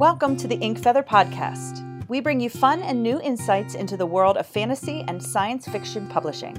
Welcome 0.00 0.38
to 0.38 0.48
the 0.48 0.56
Ink 0.56 0.78
Feather 0.78 1.02
Podcast. 1.02 1.84
We 2.08 2.20
bring 2.20 2.40
you 2.40 2.48
fun 2.48 2.80
and 2.80 3.02
new 3.02 3.20
insights 3.20 3.74
into 3.74 3.98
the 3.98 4.06
world 4.06 4.38
of 4.38 4.46
fantasy 4.46 5.04
and 5.06 5.22
science 5.22 5.68
fiction 5.68 6.08
publishing. 6.08 6.56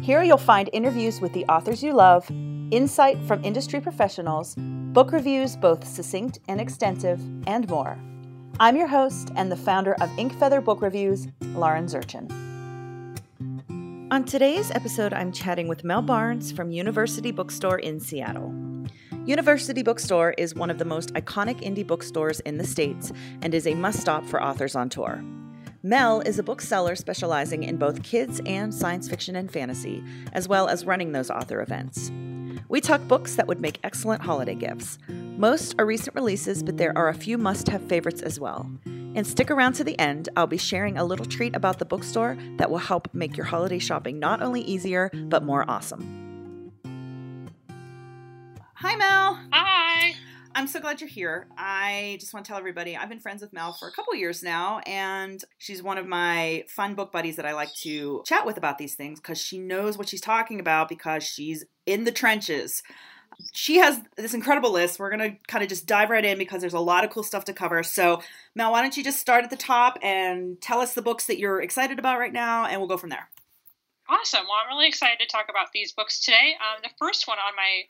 Here 0.00 0.22
you'll 0.22 0.38
find 0.38 0.70
interviews 0.72 1.20
with 1.20 1.32
the 1.32 1.44
authors 1.46 1.82
you 1.82 1.92
love, 1.92 2.30
insight 2.70 3.18
from 3.24 3.44
industry 3.44 3.80
professionals, 3.80 4.54
book 4.56 5.10
reviews 5.10 5.56
both 5.56 5.84
succinct 5.84 6.38
and 6.46 6.60
extensive, 6.60 7.20
and 7.48 7.68
more. 7.68 7.98
I'm 8.60 8.76
your 8.76 8.86
host 8.86 9.32
and 9.34 9.50
the 9.50 9.56
founder 9.56 9.96
of 10.00 10.16
Ink 10.16 10.38
Feather 10.38 10.60
Book 10.60 10.80
Reviews, 10.80 11.26
Lauren 11.56 11.86
Zurchin. 11.86 12.30
On 14.12 14.22
today's 14.22 14.70
episode, 14.70 15.12
I'm 15.12 15.32
chatting 15.32 15.66
with 15.66 15.82
Mel 15.82 16.02
Barnes 16.02 16.52
from 16.52 16.70
University 16.70 17.32
Bookstore 17.32 17.80
in 17.80 17.98
Seattle. 17.98 18.54
University 19.26 19.82
Bookstore 19.82 20.34
is 20.38 20.54
one 20.54 20.70
of 20.70 20.78
the 20.78 20.84
most 20.84 21.12
iconic 21.14 21.60
indie 21.60 21.84
bookstores 21.84 22.38
in 22.40 22.58
the 22.58 22.64
States 22.64 23.10
and 23.42 23.54
is 23.54 23.66
a 23.66 23.74
must 23.74 24.00
stop 24.00 24.24
for 24.24 24.40
authors 24.40 24.76
on 24.76 24.88
tour. 24.88 25.20
Mel 25.82 26.20
is 26.20 26.38
a 26.38 26.44
bookseller 26.44 26.94
specializing 26.94 27.64
in 27.64 27.76
both 27.76 28.04
kids 28.04 28.40
and 28.46 28.72
science 28.72 29.08
fiction 29.08 29.34
and 29.34 29.50
fantasy, 29.50 30.00
as 30.32 30.46
well 30.46 30.68
as 30.68 30.84
running 30.84 31.10
those 31.10 31.28
author 31.28 31.60
events. 31.60 32.12
We 32.68 32.80
talk 32.80 33.00
books 33.08 33.34
that 33.34 33.48
would 33.48 33.60
make 33.60 33.80
excellent 33.82 34.22
holiday 34.22 34.54
gifts. 34.54 34.96
Most 35.08 35.74
are 35.76 35.86
recent 35.86 36.14
releases, 36.14 36.62
but 36.62 36.76
there 36.76 36.96
are 36.96 37.08
a 37.08 37.14
few 37.14 37.36
must 37.36 37.68
have 37.68 37.82
favorites 37.82 38.22
as 38.22 38.38
well. 38.38 38.70
And 38.84 39.26
stick 39.26 39.50
around 39.50 39.72
to 39.72 39.84
the 39.84 39.98
end, 39.98 40.28
I'll 40.36 40.46
be 40.46 40.56
sharing 40.56 40.98
a 40.98 41.04
little 41.04 41.26
treat 41.26 41.56
about 41.56 41.80
the 41.80 41.84
bookstore 41.84 42.38
that 42.58 42.70
will 42.70 42.78
help 42.78 43.12
make 43.12 43.36
your 43.36 43.46
holiday 43.46 43.80
shopping 43.80 44.20
not 44.20 44.40
only 44.40 44.60
easier, 44.60 45.10
but 45.12 45.42
more 45.42 45.68
awesome. 45.68 46.25
Hi, 48.78 48.94
Mel. 48.94 49.40
Hi. 49.52 50.16
I'm 50.54 50.66
so 50.66 50.80
glad 50.80 51.00
you're 51.00 51.08
here. 51.08 51.46
I 51.56 52.18
just 52.20 52.34
want 52.34 52.44
to 52.44 52.50
tell 52.50 52.58
everybody 52.58 52.94
I've 52.94 53.08
been 53.08 53.20
friends 53.20 53.40
with 53.40 53.54
Mel 53.54 53.72
for 53.72 53.88
a 53.88 53.92
couple 53.92 54.14
years 54.14 54.42
now, 54.42 54.80
and 54.80 55.42
she's 55.56 55.82
one 55.82 55.96
of 55.96 56.06
my 56.06 56.62
fun 56.68 56.94
book 56.94 57.10
buddies 57.10 57.36
that 57.36 57.46
I 57.46 57.54
like 57.54 57.72
to 57.76 58.22
chat 58.26 58.44
with 58.44 58.58
about 58.58 58.76
these 58.76 58.94
things 58.94 59.18
because 59.18 59.40
she 59.40 59.56
knows 59.56 59.96
what 59.96 60.10
she's 60.10 60.20
talking 60.20 60.60
about 60.60 60.90
because 60.90 61.24
she's 61.24 61.64
in 61.86 62.04
the 62.04 62.12
trenches. 62.12 62.82
She 63.54 63.78
has 63.78 64.02
this 64.18 64.34
incredible 64.34 64.72
list. 64.72 64.98
We're 64.98 65.16
going 65.16 65.30
to 65.30 65.38
kind 65.48 65.64
of 65.64 65.70
just 65.70 65.86
dive 65.86 66.10
right 66.10 66.24
in 66.24 66.36
because 66.36 66.60
there's 66.60 66.74
a 66.74 66.78
lot 66.78 67.02
of 67.02 67.08
cool 67.08 67.22
stuff 67.22 67.46
to 67.46 67.54
cover. 67.54 67.82
So, 67.82 68.20
Mel, 68.54 68.72
why 68.72 68.82
don't 68.82 68.94
you 68.94 69.02
just 69.02 69.20
start 69.20 69.42
at 69.42 69.48
the 69.48 69.56
top 69.56 69.98
and 70.02 70.60
tell 70.60 70.80
us 70.80 70.92
the 70.92 71.00
books 71.00 71.24
that 71.28 71.38
you're 71.38 71.62
excited 71.62 71.98
about 71.98 72.18
right 72.18 72.32
now, 72.32 72.66
and 72.66 72.78
we'll 72.78 72.88
go 72.88 72.98
from 72.98 73.08
there. 73.08 73.30
Awesome. 74.06 74.44
Well, 74.44 74.58
I'm 74.62 74.76
really 74.76 74.86
excited 74.86 75.18
to 75.20 75.26
talk 75.26 75.46
about 75.48 75.68
these 75.72 75.92
books 75.92 76.20
today. 76.20 76.56
Um, 76.60 76.82
the 76.82 76.90
first 76.98 77.26
one 77.26 77.38
on 77.38 77.56
my 77.56 77.84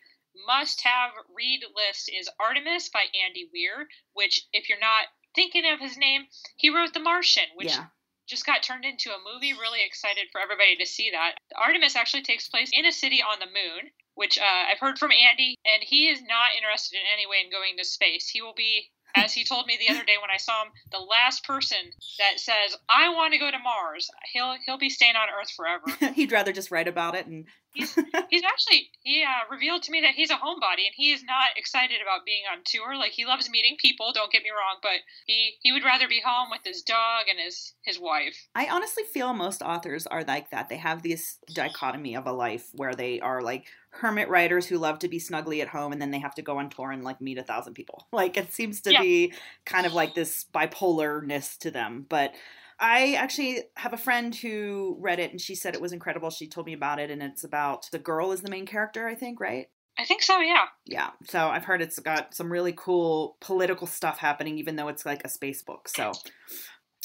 must 0.46 0.82
have 0.82 1.10
read 1.34 1.64
list 1.74 2.10
is 2.12 2.28
Artemis 2.40 2.88
by 2.88 3.04
Andy 3.24 3.48
Weir, 3.52 3.88
which, 4.12 4.46
if 4.52 4.68
you're 4.68 4.78
not 4.80 5.06
thinking 5.34 5.64
of 5.66 5.80
his 5.80 5.96
name, 5.96 6.26
he 6.56 6.70
wrote 6.70 6.94
The 6.94 7.00
Martian, 7.00 7.46
which 7.54 7.68
yeah. 7.68 7.86
just 8.26 8.46
got 8.46 8.62
turned 8.62 8.84
into 8.84 9.10
a 9.10 9.22
movie. 9.22 9.52
Really 9.52 9.84
excited 9.84 10.28
for 10.32 10.40
everybody 10.40 10.76
to 10.76 10.86
see 10.86 11.10
that. 11.12 11.36
Artemis 11.54 11.96
actually 11.96 12.22
takes 12.22 12.48
place 12.48 12.70
in 12.72 12.86
a 12.86 12.92
city 12.92 13.22
on 13.22 13.38
the 13.38 13.46
moon, 13.46 13.90
which 14.14 14.38
uh, 14.38 14.72
I've 14.72 14.80
heard 14.80 14.98
from 14.98 15.12
Andy, 15.12 15.56
and 15.64 15.82
he 15.82 16.08
is 16.08 16.20
not 16.22 16.56
interested 16.56 16.96
in 16.96 17.06
any 17.12 17.26
way 17.26 17.36
in 17.44 17.50
going 17.50 17.76
to 17.76 17.84
space. 17.84 18.28
He 18.28 18.42
will 18.42 18.54
be 18.54 18.90
as 19.16 19.32
he 19.32 19.44
told 19.44 19.66
me 19.66 19.78
the 19.78 19.92
other 19.92 20.04
day 20.04 20.16
when 20.20 20.30
I 20.30 20.36
saw 20.36 20.64
him, 20.64 20.72
the 20.90 20.98
last 20.98 21.44
person 21.44 21.78
that 22.18 22.38
says 22.38 22.76
I 22.88 23.08
want 23.08 23.32
to 23.32 23.38
go 23.38 23.50
to 23.50 23.58
Mars, 23.58 24.10
he'll 24.32 24.56
he'll 24.64 24.78
be 24.78 24.90
staying 24.90 25.16
on 25.16 25.28
Earth 25.28 25.50
forever. 25.50 26.12
He'd 26.14 26.32
rather 26.32 26.52
just 26.52 26.70
write 26.70 26.88
about 26.88 27.14
it 27.14 27.26
and. 27.26 27.46
He's 27.76 27.94
he's 28.30 28.42
actually 28.42 28.90
he 29.02 29.22
uh, 29.22 29.50
revealed 29.50 29.82
to 29.84 29.92
me 29.92 30.00
that 30.00 30.14
he's 30.14 30.30
a 30.30 30.34
homebody 30.34 30.86
and 30.86 30.94
he 30.94 31.12
is 31.12 31.22
not 31.22 31.56
excited 31.56 31.98
about 32.02 32.24
being 32.24 32.42
on 32.50 32.62
tour. 32.64 32.96
Like 32.96 33.12
he 33.12 33.26
loves 33.26 33.50
meeting 33.50 33.76
people, 33.78 34.12
don't 34.12 34.32
get 34.32 34.42
me 34.42 34.50
wrong, 34.50 34.78
but 34.82 35.00
he 35.26 35.54
he 35.60 35.72
would 35.72 35.84
rather 35.84 36.08
be 36.08 36.22
home 36.24 36.48
with 36.50 36.62
his 36.64 36.82
dog 36.82 37.24
and 37.28 37.38
his 37.38 37.74
his 37.82 37.98
wife. 37.98 38.48
I 38.54 38.68
honestly 38.70 39.04
feel 39.04 39.32
most 39.32 39.62
authors 39.62 40.06
are 40.06 40.24
like 40.24 40.50
that. 40.50 40.68
They 40.68 40.78
have 40.78 41.02
this 41.02 41.38
dichotomy 41.52 42.16
of 42.16 42.26
a 42.26 42.32
life 42.32 42.68
where 42.72 42.94
they 42.94 43.20
are 43.20 43.42
like 43.42 43.66
hermit 43.90 44.28
writers 44.28 44.66
who 44.66 44.78
love 44.78 44.98
to 44.98 45.08
be 45.08 45.18
snugly 45.18 45.62
at 45.62 45.68
home 45.68 45.92
and 45.92 46.00
then 46.00 46.10
they 46.10 46.18
have 46.18 46.34
to 46.34 46.42
go 46.42 46.58
on 46.58 46.68
tour 46.68 46.90
and 46.90 47.02
like 47.02 47.20
meet 47.20 47.38
a 47.38 47.42
thousand 47.42 47.74
people. 47.74 48.06
Like 48.12 48.36
it 48.36 48.52
seems 48.52 48.80
to 48.82 48.92
yeah. 48.92 49.00
be 49.00 49.32
kind 49.64 49.86
of 49.86 49.94
like 49.94 50.14
this 50.14 50.44
bipolarness 50.54 51.56
to 51.58 51.70
them. 51.70 52.06
But 52.08 52.34
I 52.78 53.14
actually 53.14 53.62
have 53.76 53.92
a 53.92 53.98
friend 53.98 54.34
who 54.34 54.96
read 55.00 55.18
it 55.18 55.30
and 55.30 55.40
she 55.40 55.54
said 55.54 55.74
it 55.74 55.80
was 55.80 55.92
incredible. 55.92 56.30
She 56.30 56.46
told 56.46 56.66
me 56.66 56.74
about 56.74 56.98
it 56.98 57.10
and 57.10 57.22
it's 57.22 57.44
about 57.44 57.88
the 57.90 57.98
girl 57.98 58.32
is 58.32 58.42
the 58.42 58.50
main 58.50 58.66
character, 58.66 59.06
I 59.06 59.14
think, 59.14 59.40
right? 59.40 59.68
I 59.98 60.04
think 60.04 60.22
so, 60.22 60.40
yeah. 60.40 60.66
Yeah. 60.84 61.10
So 61.26 61.48
I've 61.48 61.64
heard 61.64 61.80
it's 61.80 61.98
got 61.98 62.34
some 62.34 62.52
really 62.52 62.74
cool 62.76 63.36
political 63.40 63.86
stuff 63.86 64.18
happening, 64.18 64.58
even 64.58 64.76
though 64.76 64.88
it's 64.88 65.06
like 65.06 65.24
a 65.24 65.28
space 65.28 65.62
book. 65.62 65.88
So, 65.88 66.12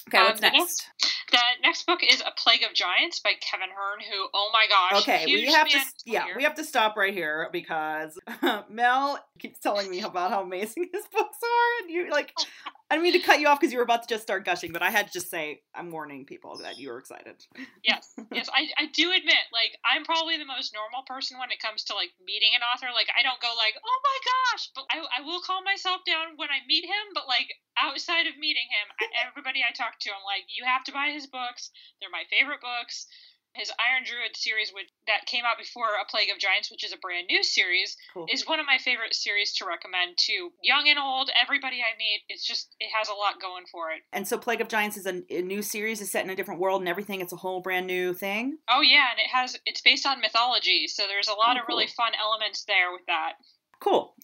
okay, 0.10 0.18
um, 0.18 0.26
what's 0.26 0.42
next? 0.42 0.90
The 1.32 1.40
next 1.64 1.88
book 1.88 2.02
is 2.04 2.22
A 2.22 2.32
Plague 2.36 2.64
of 2.64 2.74
Giants 2.74 3.22
by 3.22 3.32
Kevin 3.40 3.70
Hearne, 3.70 4.02
who, 4.02 4.28
oh 4.34 4.50
my 4.52 4.66
gosh. 4.68 5.02
Okay, 5.02 5.26
we 5.26 5.46
have 5.46 5.70
to, 5.70 5.80
yeah, 6.06 6.26
we 6.36 6.44
have 6.44 6.56
to 6.56 6.66
stop 6.66 6.98
right 6.98 7.14
here 7.14 7.48
because 7.54 8.20
Mel 8.70 9.18
keeps 9.40 9.60
telling 9.60 9.90
me 9.90 10.02
about 10.02 10.32
how 10.32 10.42
amazing 10.42 10.90
his 10.94 11.06
books 11.14 11.38
are. 11.42 11.84
And 11.84 11.92
you 11.92 12.12
like, 12.12 12.34
I 12.92 13.00
didn't 13.00 13.08
mean 13.08 13.16
to 13.16 13.24
cut 13.24 13.40
you 13.40 13.48
off 13.48 13.56
because 13.56 13.72
you 13.72 13.80
were 13.80 13.88
about 13.88 14.04
to 14.04 14.12
just 14.12 14.28
start 14.28 14.44
gushing, 14.44 14.76
but 14.76 14.84
I 14.84 14.92
had 14.92 15.08
to 15.08 15.14
just 15.16 15.32
say, 15.32 15.64
I'm 15.72 15.96
warning 15.96 16.28
people 16.28 16.60
that 16.60 16.76
you 16.76 16.92
were 16.92 17.00
excited. 17.00 17.40
Yes, 17.88 18.12
yes, 18.36 18.52
I, 18.52 18.68
I 18.76 18.92
do 18.92 19.16
admit, 19.16 19.48
like, 19.56 19.80
I'm 19.88 20.04
probably 20.04 20.36
the 20.36 20.44
most 20.44 20.76
normal 20.76 21.08
person 21.08 21.40
when 21.40 21.56
it 21.56 21.64
comes 21.64 21.88
to, 21.88 21.96
like, 21.96 22.12
meeting 22.20 22.52
an 22.52 22.68
author. 22.68 22.92
Like, 22.92 23.08
I 23.16 23.24
don't 23.24 23.40
go, 23.40 23.48
like, 23.56 23.80
oh 23.80 24.00
my 24.04 24.18
gosh, 24.28 24.76
but 24.76 24.84
I, 24.92 25.00
I 25.08 25.24
will 25.24 25.40
calm 25.40 25.64
myself 25.64 26.04
down 26.04 26.36
when 26.36 26.52
I 26.52 26.68
meet 26.68 26.84
him, 26.84 27.16
but, 27.16 27.32
like, 27.32 27.56
outside 27.80 28.28
of 28.28 28.36
meeting 28.36 28.68
him, 28.68 29.08
everybody 29.24 29.64
I 29.64 29.72
talk 29.72 29.96
to, 30.04 30.12
I'm 30.12 30.28
like, 30.28 30.52
you 30.52 30.68
have 30.68 30.84
to 30.92 30.92
buy 30.92 31.16
his 31.16 31.32
books. 31.32 31.72
They're 32.04 32.12
my 32.12 32.28
favorite 32.28 32.60
books 32.60 33.08
his 33.54 33.72
Iron 33.80 34.04
Druid 34.06 34.36
series, 34.36 34.72
which, 34.74 34.88
that 35.08 35.26
came 35.26 35.44
out 35.46 35.58
before 35.58 36.00
A 36.00 36.10
Plague 36.10 36.30
of 36.32 36.40
Giants, 36.40 36.72
which 36.72 36.84
is 36.84 36.94
a 36.94 36.98
brand 36.98 37.28
new 37.28 37.44
series, 37.44 37.98
cool. 38.14 38.26
is 38.32 38.48
one 38.48 38.60
of 38.60 38.66
my 38.66 38.78
favorite 38.78 39.14
series 39.14 39.54
to 39.56 39.66
recommend 39.66 40.18
to 40.30 40.52
young 40.64 40.88
and 40.88 41.00
old. 41.00 41.30
Everybody 41.36 41.82
I 41.82 41.98
meet, 41.98 42.22
it's 42.30 42.46
just 42.46 42.76
it 42.80 42.90
has 42.96 43.10
a 43.10 43.14
lot 43.14 43.42
going 43.42 43.66
for 43.72 43.92
it. 43.92 44.02
And 44.14 44.28
so, 44.28 44.38
Plague 44.38 44.62
of 44.62 44.68
Giants 44.68 44.98
is 44.98 45.06
a, 45.06 45.22
a 45.30 45.42
new 45.42 45.62
series, 45.62 46.02
is 46.02 46.12
set 46.12 46.24
in 46.24 46.32
a 46.32 46.36
different 46.36 46.62
world 46.62 46.82
and 46.82 46.90
everything. 46.90 47.22
It's 47.22 47.34
a 47.34 47.38
whole 47.38 47.62
brand 47.62 47.88
new 47.88 48.14
thing. 48.14 48.58
Oh 48.70 48.82
yeah, 48.82 49.12
and 49.12 49.20
it 49.20 49.30
has 49.32 49.58
it's 49.66 49.82
based 49.82 50.06
on 50.06 50.22
mythology, 50.22 50.88
so 50.88 51.04
there's 51.08 51.28
a 51.28 51.34
lot 51.34 51.58
oh, 51.58 51.60
of 51.60 51.68
cool. 51.68 51.78
really 51.78 51.88
fun 51.88 52.14
elements 52.20 52.64
there 52.66 52.92
with 52.92 53.06
that. 53.08 53.34
Cool. 53.80 54.16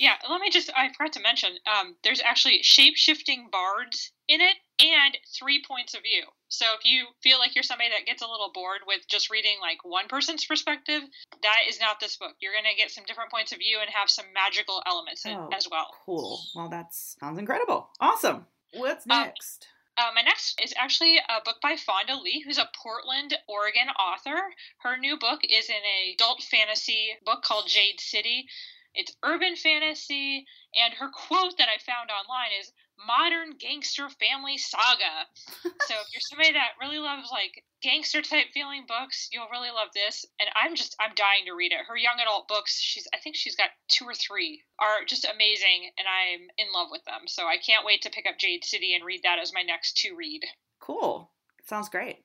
Yeah, 0.00 0.14
let 0.30 0.40
me 0.40 0.48
just, 0.48 0.72
I 0.74 0.88
forgot 0.96 1.12
to 1.12 1.20
mention, 1.20 1.50
um, 1.68 1.94
there's 2.02 2.22
actually 2.24 2.62
shape 2.62 2.96
shifting 2.96 3.48
bards 3.52 4.12
in 4.28 4.40
it 4.40 4.56
and 4.82 5.14
three 5.38 5.62
points 5.62 5.92
of 5.92 6.00
view. 6.00 6.24
So 6.48 6.64
if 6.78 6.86
you 6.86 7.04
feel 7.22 7.38
like 7.38 7.54
you're 7.54 7.62
somebody 7.62 7.90
that 7.90 8.06
gets 8.06 8.22
a 8.22 8.26
little 8.26 8.50
bored 8.54 8.80
with 8.86 9.06
just 9.08 9.28
reading 9.28 9.58
like 9.60 9.84
one 9.84 10.08
person's 10.08 10.46
perspective, 10.46 11.02
that 11.42 11.60
is 11.68 11.78
not 11.80 12.00
this 12.00 12.16
book. 12.16 12.32
You're 12.40 12.54
going 12.54 12.64
to 12.64 12.80
get 12.80 12.90
some 12.90 13.04
different 13.06 13.30
points 13.30 13.52
of 13.52 13.58
view 13.58 13.76
and 13.78 13.90
have 13.90 14.08
some 14.08 14.24
magical 14.32 14.82
elements 14.86 15.26
oh, 15.26 15.50
as 15.54 15.68
well. 15.70 15.88
Cool. 16.06 16.40
Well, 16.56 16.70
that 16.70 16.94
sounds 16.94 17.38
incredible. 17.38 17.90
Awesome. 18.00 18.46
What's 18.72 19.04
um, 19.04 19.18
next? 19.18 19.68
Um, 19.98 20.06
uh, 20.06 20.10
my 20.14 20.22
next 20.22 20.62
is 20.64 20.72
actually 20.78 21.18
a 21.18 21.44
book 21.44 21.56
by 21.62 21.76
Fonda 21.76 22.16
Lee, 22.16 22.42
who's 22.42 22.56
a 22.56 22.70
Portland, 22.74 23.36
Oregon 23.46 23.88
author. 24.00 24.40
Her 24.78 24.96
new 24.96 25.18
book 25.18 25.40
is 25.44 25.68
in 25.68 25.76
an 25.76 26.14
adult 26.14 26.42
fantasy 26.42 27.10
book 27.26 27.42
called 27.42 27.68
Jade 27.68 28.00
City. 28.00 28.46
It's 28.94 29.16
urban 29.22 29.56
fantasy, 29.56 30.46
and 30.74 30.94
her 30.94 31.08
quote 31.08 31.56
that 31.58 31.68
I 31.68 31.78
found 31.78 32.10
online 32.10 32.50
is 32.60 32.72
modern 33.06 33.56
gangster 33.58 34.08
family 34.08 34.58
saga. 34.58 35.26
so 35.62 35.94
if 35.94 36.08
you're 36.12 36.20
somebody 36.20 36.52
that 36.52 36.76
really 36.80 36.98
loves 36.98 37.30
like 37.30 37.64
gangster 37.82 38.20
type 38.20 38.46
feeling 38.52 38.84
books, 38.86 39.28
you'll 39.32 39.48
really 39.50 39.70
love 39.70 39.88
this. 39.94 40.26
And 40.38 40.48
I'm 40.54 40.74
just 40.74 40.96
I'm 41.00 41.14
dying 41.14 41.46
to 41.46 41.54
read 41.54 41.72
it. 41.72 41.86
Her 41.88 41.96
young 41.96 42.18
adult 42.20 42.48
books, 42.48 42.78
she's 42.80 43.06
I 43.14 43.18
think 43.18 43.36
she's 43.36 43.56
got 43.56 43.70
two 43.88 44.04
or 44.04 44.14
three, 44.14 44.62
are 44.78 45.04
just 45.06 45.24
amazing, 45.24 45.90
and 45.98 46.06
I'm 46.06 46.48
in 46.58 46.72
love 46.74 46.88
with 46.90 47.04
them. 47.04 47.26
So 47.26 47.46
I 47.46 47.56
can't 47.56 47.86
wait 47.86 48.02
to 48.02 48.10
pick 48.10 48.26
up 48.28 48.38
Jade 48.38 48.64
City 48.64 48.94
and 48.94 49.04
read 49.04 49.22
that 49.24 49.38
as 49.40 49.52
my 49.54 49.62
next 49.62 49.96
to 49.98 50.14
read. 50.14 50.42
Cool. 50.80 51.30
Sounds 51.66 51.88
great. 51.88 52.24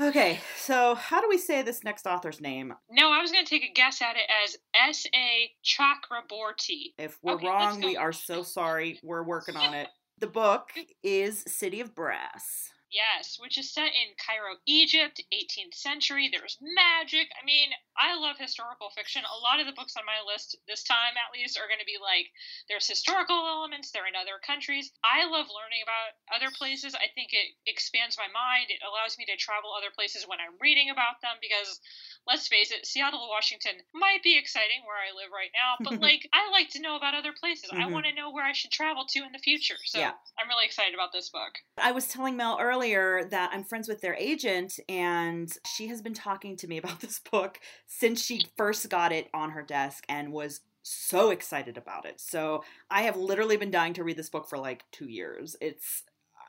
Okay, 0.00 0.40
so 0.56 0.94
how 0.94 1.20
do 1.20 1.28
we 1.28 1.38
say 1.38 1.62
this 1.62 1.84
next 1.84 2.06
author's 2.06 2.40
name? 2.40 2.74
No, 2.90 3.10
I 3.12 3.20
was 3.20 3.32
going 3.32 3.44
to 3.44 3.50
take 3.50 3.64
a 3.64 3.72
guess 3.72 4.02
at 4.02 4.16
it 4.16 4.28
as 4.44 4.56
S. 4.74 5.06
A. 5.14 5.50
Chakraborty. 5.64 6.94
If 6.98 7.18
we're 7.22 7.34
okay, 7.34 7.46
wrong, 7.46 7.80
we 7.80 7.96
are 7.96 8.12
so 8.12 8.42
sorry. 8.42 8.98
We're 9.02 9.24
working 9.24 9.56
on 9.56 9.74
it. 9.74 9.88
The 10.18 10.26
book 10.28 10.70
is 11.02 11.42
City 11.48 11.80
of 11.80 11.96
Brass. 11.96 12.70
Yes, 12.92 13.40
which 13.40 13.56
is 13.56 13.72
set 13.72 13.96
in 13.96 14.12
Cairo, 14.20 14.60
Egypt, 14.68 15.24
18th 15.32 15.72
century. 15.72 16.28
There's 16.28 16.60
magic. 16.60 17.32
I 17.40 17.42
mean, 17.48 17.72
I 17.96 18.20
love 18.20 18.36
historical 18.36 18.92
fiction. 18.92 19.24
A 19.24 19.40
lot 19.40 19.64
of 19.64 19.66
the 19.66 19.72
books 19.72 19.96
on 19.96 20.04
my 20.04 20.20
list 20.20 20.60
this 20.68 20.84
time, 20.84 21.16
at 21.16 21.32
least, 21.32 21.56
are 21.56 21.72
going 21.72 21.80
to 21.80 21.88
be 21.88 21.96
like 21.96 22.28
there's 22.68 22.84
historical 22.84 23.48
elements, 23.48 23.96
they're 23.96 24.04
in 24.04 24.12
other 24.12 24.36
countries. 24.44 24.92
I 25.00 25.24
love 25.24 25.48
learning 25.48 25.80
about 25.80 26.20
other 26.28 26.52
places. 26.52 26.92
I 26.92 27.08
think 27.16 27.32
it 27.32 27.56
expands 27.64 28.20
my 28.20 28.28
mind. 28.28 28.68
It 28.68 28.84
allows 28.84 29.16
me 29.16 29.24
to 29.24 29.40
travel 29.40 29.72
other 29.72 29.88
places 29.88 30.28
when 30.28 30.44
I'm 30.44 30.60
reading 30.60 30.92
about 30.92 31.24
them 31.24 31.40
because 31.40 31.80
let's 32.28 32.44
face 32.44 32.76
it, 32.76 32.84
Seattle, 32.84 33.24
Washington 33.24 33.80
might 33.96 34.20
be 34.20 34.36
exciting 34.36 34.84
where 34.84 35.00
I 35.00 35.16
live 35.16 35.32
right 35.32 35.52
now, 35.56 35.80
but 35.80 35.96
like 36.04 36.28
I 36.36 36.52
like 36.52 36.68
to 36.76 36.84
know 36.84 37.00
about 37.00 37.16
other 37.16 37.32
places. 37.32 37.72
Mm-hmm. 37.72 37.88
I 37.88 37.88
want 37.88 38.04
to 38.04 38.12
know 38.12 38.36
where 38.36 38.44
I 38.44 38.52
should 38.52 38.70
travel 38.70 39.08
to 39.16 39.24
in 39.24 39.32
the 39.32 39.40
future. 39.40 39.80
So 39.88 39.96
yeah. 39.96 40.12
I'm 40.36 40.52
really 40.52 40.68
excited 40.68 40.92
about 40.92 41.16
this 41.16 41.32
book. 41.32 41.56
I 41.80 41.96
was 41.96 42.04
telling 42.04 42.36
Mel 42.36 42.60
earlier 42.60 42.81
that 42.90 43.50
I'm 43.52 43.64
friends 43.64 43.88
with 43.88 44.00
their 44.00 44.14
agent, 44.14 44.78
and 44.88 45.50
she 45.66 45.88
has 45.88 46.02
been 46.02 46.14
talking 46.14 46.56
to 46.56 46.68
me 46.68 46.78
about 46.78 47.00
this 47.00 47.20
book 47.30 47.60
since 47.86 48.22
she 48.22 48.46
first 48.56 48.88
got 48.88 49.12
it 49.12 49.28
on 49.32 49.50
her 49.50 49.62
desk 49.62 50.04
and 50.08 50.32
was 50.32 50.60
so 50.82 51.30
excited 51.30 51.76
about 51.76 52.06
it. 52.06 52.20
So 52.20 52.64
I 52.90 53.02
have 53.02 53.16
literally 53.16 53.56
been 53.56 53.70
dying 53.70 53.94
to 53.94 54.04
read 54.04 54.16
this 54.16 54.30
book 54.30 54.48
for 54.48 54.58
like 54.58 54.84
two 54.90 55.06
years. 55.06 55.56
It's 55.60 56.02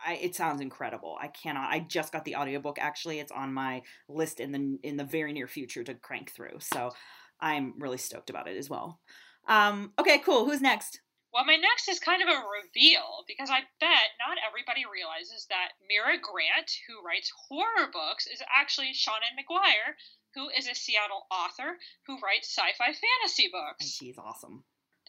I, 0.06 0.15
it 0.15 0.35
sounds 0.35 0.59
incredible. 0.59 1.18
I 1.21 1.27
cannot. 1.27 1.71
I 1.71 1.80
just 1.80 2.12
got 2.12 2.25
the 2.25 2.36
audiobook. 2.36 2.77
Actually, 2.79 3.19
it's 3.19 3.31
on 3.31 3.53
my 3.53 3.83
list 4.09 4.39
in 4.39 4.51
the 4.51 4.79
in 4.83 4.97
the 4.97 5.03
very 5.03 5.33
near 5.33 5.47
future 5.47 5.83
to 5.83 5.94
crank 5.94 6.31
through. 6.31 6.59
So 6.59 6.91
I'm 7.39 7.75
really 7.79 7.97
stoked 7.97 8.29
about 8.29 8.47
it 8.47 8.57
as 8.57 8.69
well. 8.69 9.00
Um, 9.47 9.91
okay, 10.00 10.19
cool. 10.19 10.45
Who's 10.45 10.62
next? 10.62 11.00
Well, 11.33 11.45
my 11.45 11.56
next 11.56 11.89
is 11.89 12.00
kind 12.00 12.21
of 12.21 12.30
a 12.30 12.45
reveal 12.45 13.25
because 13.27 13.50
I 13.50 13.65
bet 13.80 14.13
not 14.21 14.38
everybody 14.38 14.85
realizes 14.85 15.47
that 15.50 15.74
Mira 15.89 16.21
Grant, 16.21 16.69
who 16.88 17.01
writes 17.01 17.33
horror 17.50 17.89
books, 17.91 18.27
is 18.27 18.41
actually 18.53 18.94
Seanan 18.94 19.33
McGuire, 19.33 19.97
who 20.35 20.50
is 20.50 20.68
a 20.68 20.75
Seattle 20.75 21.25
author 21.31 21.77
who 22.06 22.21
writes 22.21 22.53
sci-fi 22.53 22.94
fantasy 22.94 23.50
books. 23.51 23.81
And 23.81 23.89
she's 23.89 24.18
awesome 24.18 24.63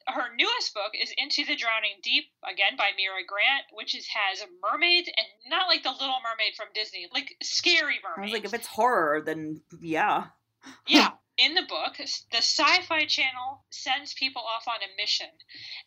her 0.06 0.34
newest 0.36 0.74
book 0.74 0.92
is 1.00 1.12
Into 1.16 1.44
the 1.44 1.56
Drowning 1.56 1.96
Deep, 2.02 2.24
again 2.44 2.76
by 2.76 2.90
Mira 2.96 3.24
Grant, 3.26 3.64
which 3.72 3.94
is, 3.94 4.06
has 4.08 4.44
mermaids 4.62 5.08
and 5.08 5.26
not 5.48 5.68
like 5.68 5.82
the 5.82 5.90
Little 5.90 6.20
Mermaid 6.22 6.54
from 6.56 6.68
Disney, 6.74 7.08
like 7.12 7.36
scary 7.42 8.00
mermaids. 8.02 8.18
I 8.18 8.22
was 8.22 8.32
like, 8.32 8.44
if 8.44 8.54
it's 8.54 8.66
horror, 8.66 9.22
then 9.24 9.62
yeah. 9.80 10.26
yeah. 10.86 11.10
In 11.36 11.54
the 11.54 11.62
book, 11.62 11.96
the 11.96 12.38
Sci-Fi 12.38 13.06
Channel 13.06 13.64
sends 13.70 14.14
people 14.14 14.42
off 14.42 14.68
on 14.68 14.76
a 14.76 15.00
mission, 15.00 15.26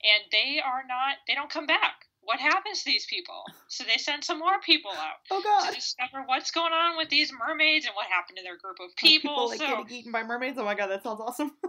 and 0.03 0.23
they 0.31 0.59
are 0.59 0.83
not. 0.87 1.17
They 1.27 1.35
don't 1.35 1.49
come 1.49 1.67
back. 1.67 2.03
What 2.21 2.39
happens 2.39 2.83
to 2.83 2.85
these 2.85 3.05
people? 3.05 3.45
So 3.69 3.85
they 3.85 3.97
send 3.97 4.23
some 4.25 4.39
more 4.39 4.59
people 4.59 4.91
out 4.91 5.23
oh, 5.31 5.41
God. 5.41 5.69
to 5.69 5.75
discover 5.75 6.23
what's 6.25 6.51
going 6.51 6.73
on 6.73 6.97
with 6.97 7.07
these 7.07 7.31
mermaids 7.31 7.85
and 7.85 7.95
what 7.95 8.07
happened 8.07 8.37
to 8.37 8.43
their 8.43 8.57
group 8.57 8.77
of 8.81 8.93
people. 8.97 9.31
people 9.31 9.47
like 9.47 9.59
so, 9.59 9.67
getting 9.67 9.89
eaten 9.89 10.11
by 10.11 10.23
mermaids. 10.23 10.57
Oh 10.57 10.65
my 10.65 10.75
God, 10.75 10.87
that 10.87 11.03
sounds 11.03 11.21
awesome. 11.21 11.51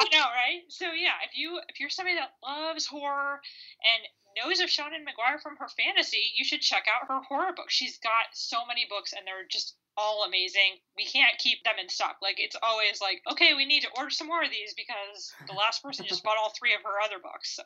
I 0.00 0.04
know, 0.12 0.24
right? 0.30 0.62
So 0.68 0.86
yeah, 0.92 1.18
if 1.28 1.36
you 1.36 1.60
if 1.68 1.80
you're 1.80 1.90
somebody 1.90 2.16
that 2.16 2.30
loves 2.42 2.86
horror 2.86 3.40
and 3.82 4.00
knows 4.38 4.60
of 4.60 4.70
Seanan 4.70 5.02
McGuire 5.02 5.42
from 5.42 5.56
her 5.58 5.68
fantasy, 5.68 6.32
you 6.36 6.44
should 6.44 6.60
check 6.60 6.84
out 6.86 7.08
her 7.08 7.20
horror 7.28 7.52
book. 7.52 7.68
She's 7.68 7.98
got 7.98 8.32
so 8.32 8.58
many 8.66 8.86
books 8.88 9.12
and 9.12 9.26
they're 9.26 9.46
just 9.50 9.74
all 9.98 10.24
amazing. 10.26 10.78
We 10.96 11.04
can't 11.04 11.36
keep 11.38 11.64
them 11.64 11.74
in 11.82 11.88
stock. 11.88 12.16
Like 12.22 12.36
it's 12.38 12.56
always 12.62 13.00
like, 13.02 13.20
okay, 13.32 13.54
we 13.54 13.66
need 13.66 13.82
to 13.82 13.88
order 13.96 14.10
some 14.10 14.28
more 14.28 14.42
of 14.42 14.50
these 14.50 14.74
because 14.74 15.32
the 15.46 15.54
last 15.54 15.82
person 15.82 16.06
just 16.08 16.22
bought 16.22 16.38
all 16.40 16.52
three 16.58 16.74
of 16.74 16.80
her 16.84 17.00
other 17.04 17.20
books. 17.20 17.56
So 17.56 17.64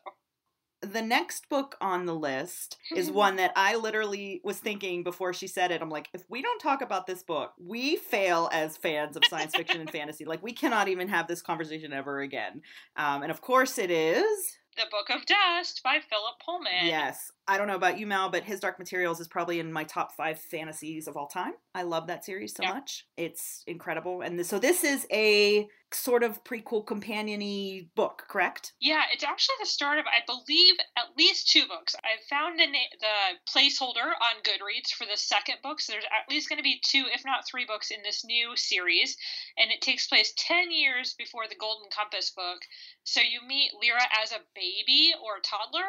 the 0.82 1.02
next 1.02 1.48
book 1.48 1.76
on 1.80 2.06
the 2.06 2.14
list 2.14 2.76
is 2.94 3.10
one 3.10 3.36
that 3.36 3.52
I 3.54 3.76
literally 3.76 4.40
was 4.42 4.58
thinking 4.58 5.04
before 5.04 5.32
she 5.32 5.46
said 5.46 5.70
it. 5.70 5.80
I'm 5.80 5.90
like, 5.90 6.08
if 6.12 6.24
we 6.28 6.42
don't 6.42 6.60
talk 6.60 6.82
about 6.82 7.06
this 7.06 7.22
book, 7.22 7.52
we 7.56 7.96
fail 7.96 8.50
as 8.52 8.76
fans 8.76 9.16
of 9.16 9.24
science 9.26 9.54
fiction 9.54 9.80
and 9.80 9.90
fantasy. 9.92 10.24
Like, 10.24 10.42
we 10.42 10.52
cannot 10.52 10.88
even 10.88 11.08
have 11.08 11.28
this 11.28 11.40
conversation 11.40 11.92
ever 11.92 12.20
again. 12.20 12.62
Um, 12.96 13.22
and 13.22 13.30
of 13.30 13.40
course, 13.40 13.78
it 13.78 13.92
is. 13.92 14.56
The 14.76 14.84
Book 14.90 15.10
of 15.10 15.26
Dust 15.26 15.82
by 15.84 15.98
Philip 16.08 16.34
Pullman. 16.44 16.86
Yes. 16.86 17.30
I 17.46 17.58
don't 17.58 17.66
know 17.66 17.74
about 17.74 17.98
you, 17.98 18.06
Mal, 18.06 18.30
but 18.30 18.44
his 18.44 18.58
Dark 18.58 18.78
Materials 18.78 19.20
is 19.20 19.28
probably 19.28 19.60
in 19.60 19.72
my 19.72 19.84
top 19.84 20.12
five 20.12 20.38
fantasies 20.38 21.08
of 21.08 21.16
all 21.16 21.26
time. 21.26 21.52
I 21.74 21.82
love 21.82 22.06
that 22.06 22.24
series 22.24 22.54
so 22.54 22.62
yeah. 22.62 22.72
much. 22.72 23.06
It's 23.16 23.64
incredible. 23.66 24.22
And 24.22 24.38
this, 24.38 24.48
so 24.48 24.58
this 24.58 24.82
is 24.82 25.06
a 25.12 25.68
sort 25.94 26.22
of 26.22 26.42
prequel 26.44 26.86
companiony 26.86 27.88
book, 27.94 28.24
correct? 28.28 28.72
Yeah, 28.80 29.02
it's 29.12 29.24
actually 29.24 29.56
the 29.60 29.66
start 29.66 29.98
of, 29.98 30.06
I 30.06 30.24
believe, 30.26 30.74
at 30.96 31.16
least 31.16 31.50
two 31.50 31.66
books. 31.66 31.94
I 32.02 32.20
found 32.28 32.58
the, 32.58 32.66
na- 32.66 32.96
the 33.00 33.50
placeholder 33.50 34.06
on 34.06 34.42
Goodreads 34.42 34.92
for 34.92 35.04
the 35.04 35.16
second 35.16 35.56
book, 35.62 35.80
so 35.80 35.92
there's 35.92 36.04
at 36.04 36.30
least 36.30 36.48
going 36.48 36.58
to 36.58 36.62
be 36.62 36.80
two, 36.84 37.04
if 37.12 37.24
not 37.24 37.46
three 37.46 37.64
books 37.64 37.90
in 37.90 38.02
this 38.02 38.24
new 38.24 38.56
series, 38.56 39.16
and 39.56 39.70
it 39.70 39.80
takes 39.80 40.06
place 40.06 40.32
10 40.36 40.70
years 40.70 41.14
before 41.18 41.44
the 41.48 41.56
Golden 41.56 41.88
Compass 41.90 42.30
book. 42.30 42.62
So 43.04 43.20
you 43.20 43.40
meet 43.46 43.72
Lyra 43.74 44.06
as 44.22 44.32
a 44.32 44.44
baby 44.54 45.12
or 45.22 45.38
a 45.38 45.40
toddler, 45.40 45.88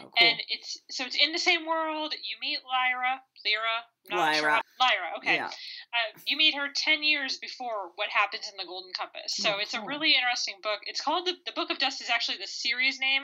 oh, 0.00 0.04
cool. 0.04 0.12
and 0.20 0.38
it's 0.48 0.78
so 0.90 1.04
it's 1.04 1.16
in 1.16 1.32
the 1.32 1.38
same 1.38 1.66
world. 1.66 2.14
You 2.14 2.36
meet 2.40 2.58
Lyra, 2.64 3.20
Lyra, 3.44 3.84
not 4.10 4.18
Lyra. 4.18 4.34
Sure. 4.34 4.60
Lyra, 4.80 5.08
okay. 5.18 5.34
Yeah. 5.36 5.46
Uh, 5.46 6.18
you 6.26 6.36
meet 6.36 6.54
her 6.54 6.68
10 6.74 7.02
years 7.02 7.38
before 7.38 7.92
what 7.96 8.08
happens 8.08 8.48
in 8.50 8.56
the 8.56 8.66
Golden 8.66 8.92
Compass. 8.96 9.36
So 9.36 9.54
oh, 9.56 9.60
it's 9.60 9.74
a 9.74 9.82
really 9.82 10.14
interesting 10.14 10.56
book. 10.62 10.80
It's 10.86 11.00
called 11.00 11.26
the, 11.26 11.34
the 11.46 11.52
Book 11.52 11.70
of 11.70 11.78
Dust 11.78 12.00
is 12.00 12.10
actually 12.10 12.38
the 12.38 12.46
series 12.46 12.98
name 12.98 13.22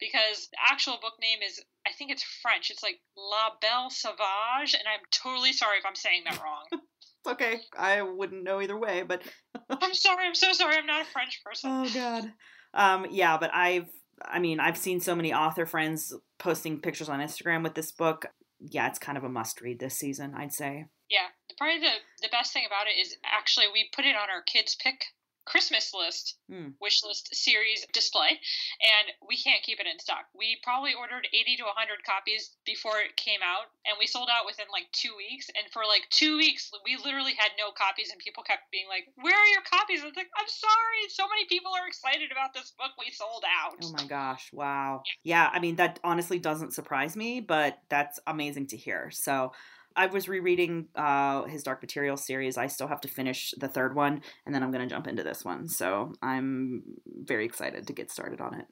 because 0.00 0.48
the 0.50 0.58
actual 0.70 0.98
book 1.00 1.14
name 1.20 1.38
is 1.46 1.62
I 1.86 1.92
think 1.92 2.10
it's 2.10 2.22
French. 2.42 2.70
It's 2.70 2.82
like 2.82 3.00
La 3.16 3.50
Belle 3.60 3.90
Sauvage, 3.90 4.74
and 4.74 4.84
I'm 4.88 5.04
totally 5.10 5.52
sorry 5.52 5.78
if 5.78 5.86
I'm 5.86 5.94
saying 5.94 6.22
that 6.28 6.42
wrong. 6.42 6.82
okay, 7.28 7.60
I 7.78 8.02
wouldn't 8.02 8.44
know 8.44 8.60
either 8.60 8.78
way, 8.78 9.04
but 9.06 9.22
I'm 9.70 9.94
sorry. 9.94 10.26
I'm 10.26 10.34
so 10.34 10.52
sorry. 10.52 10.76
I'm 10.76 10.86
not 10.86 11.02
a 11.02 11.10
French 11.10 11.40
person. 11.44 11.70
Oh 11.70 11.88
God. 11.92 12.32
Um, 12.74 13.06
yeah, 13.10 13.38
but 13.38 13.50
I've 13.54 13.88
I 14.24 14.38
mean, 14.38 14.60
I've 14.60 14.76
seen 14.76 15.00
so 15.00 15.14
many 15.14 15.32
author 15.32 15.66
friends 15.66 16.14
posting 16.38 16.80
pictures 16.80 17.08
on 17.08 17.20
Instagram 17.20 17.62
with 17.62 17.74
this 17.74 17.92
book. 17.92 18.26
Yeah, 18.60 18.86
it's 18.88 18.98
kind 18.98 19.18
of 19.18 19.24
a 19.24 19.28
must 19.28 19.60
read 19.60 19.78
this 19.78 19.98
season, 19.98 20.34
I'd 20.34 20.52
say. 20.52 20.86
Yeah, 21.10 21.28
probably 21.58 21.80
the 21.80 21.92
the 22.22 22.28
best 22.30 22.52
thing 22.52 22.64
about 22.66 22.86
it 22.86 22.98
is 22.98 23.16
actually 23.24 23.66
we 23.72 23.88
put 23.94 24.04
it 24.04 24.16
on 24.16 24.30
our 24.30 24.42
kids 24.42 24.76
pick 24.76 25.04
Christmas 25.46 25.94
list, 25.94 26.36
mm. 26.50 26.74
wish 26.82 27.02
list 27.06 27.34
series 27.34 27.86
display, 27.94 28.34
and 28.82 29.06
we 29.26 29.38
can't 29.38 29.62
keep 29.62 29.78
it 29.78 29.86
in 29.86 29.98
stock. 29.98 30.26
We 30.34 30.58
probably 30.62 30.92
ordered 30.92 31.30
80 31.32 31.62
to 31.62 31.70
100 31.70 32.02
copies 32.02 32.50
before 32.66 32.98
it 32.98 33.14
came 33.16 33.40
out, 33.46 33.70
and 33.86 33.94
we 33.98 34.10
sold 34.10 34.28
out 34.28 34.44
within 34.44 34.66
like 34.74 34.90
two 34.90 35.14
weeks. 35.16 35.46
And 35.54 35.70
for 35.70 35.86
like 35.86 36.10
two 36.10 36.36
weeks, 36.36 36.70
we 36.84 36.98
literally 36.98 37.38
had 37.38 37.54
no 37.54 37.70
copies, 37.70 38.10
and 38.10 38.18
people 38.18 38.42
kept 38.42 38.66
being 38.74 38.90
like, 38.90 39.06
Where 39.14 39.38
are 39.38 39.50
your 39.54 39.62
copies? 39.62 40.02
I 40.02 40.10
was 40.10 40.18
like, 40.18 40.34
I'm 40.34 40.50
sorry. 40.50 41.00
So 41.14 41.24
many 41.30 41.46
people 41.46 41.70
are 41.70 41.86
excited 41.86 42.34
about 42.34 42.52
this 42.52 42.74
book. 42.74 42.90
We 42.98 43.14
sold 43.14 43.46
out. 43.46 43.78
Oh 43.80 43.94
my 43.94 44.04
gosh. 44.04 44.50
Wow. 44.52 45.06
Yeah. 45.22 45.46
yeah 45.46 45.50
I 45.54 45.62
mean, 45.62 45.76
that 45.76 46.02
honestly 46.02 46.42
doesn't 46.42 46.74
surprise 46.74 47.14
me, 47.16 47.38
but 47.38 47.78
that's 47.88 48.18
amazing 48.26 48.66
to 48.68 48.76
hear. 48.76 49.14
So, 49.14 49.54
I 49.96 50.06
was 50.06 50.28
rereading 50.28 50.88
uh, 50.94 51.44
his 51.44 51.62
Dark 51.62 51.82
Material 51.82 52.16
series. 52.16 52.58
I 52.58 52.66
still 52.66 52.88
have 52.88 53.00
to 53.00 53.08
finish 53.08 53.54
the 53.58 53.68
third 53.68 53.96
one, 53.96 54.22
and 54.44 54.54
then 54.54 54.62
I'm 54.62 54.70
going 54.70 54.86
to 54.86 54.94
jump 54.94 55.06
into 55.06 55.22
this 55.22 55.44
one. 55.44 55.68
So 55.68 56.12
I'm 56.22 56.82
very 57.06 57.46
excited 57.46 57.86
to 57.86 57.92
get 57.92 58.10
started 58.10 58.40
on 58.40 58.54
it. 58.54 58.66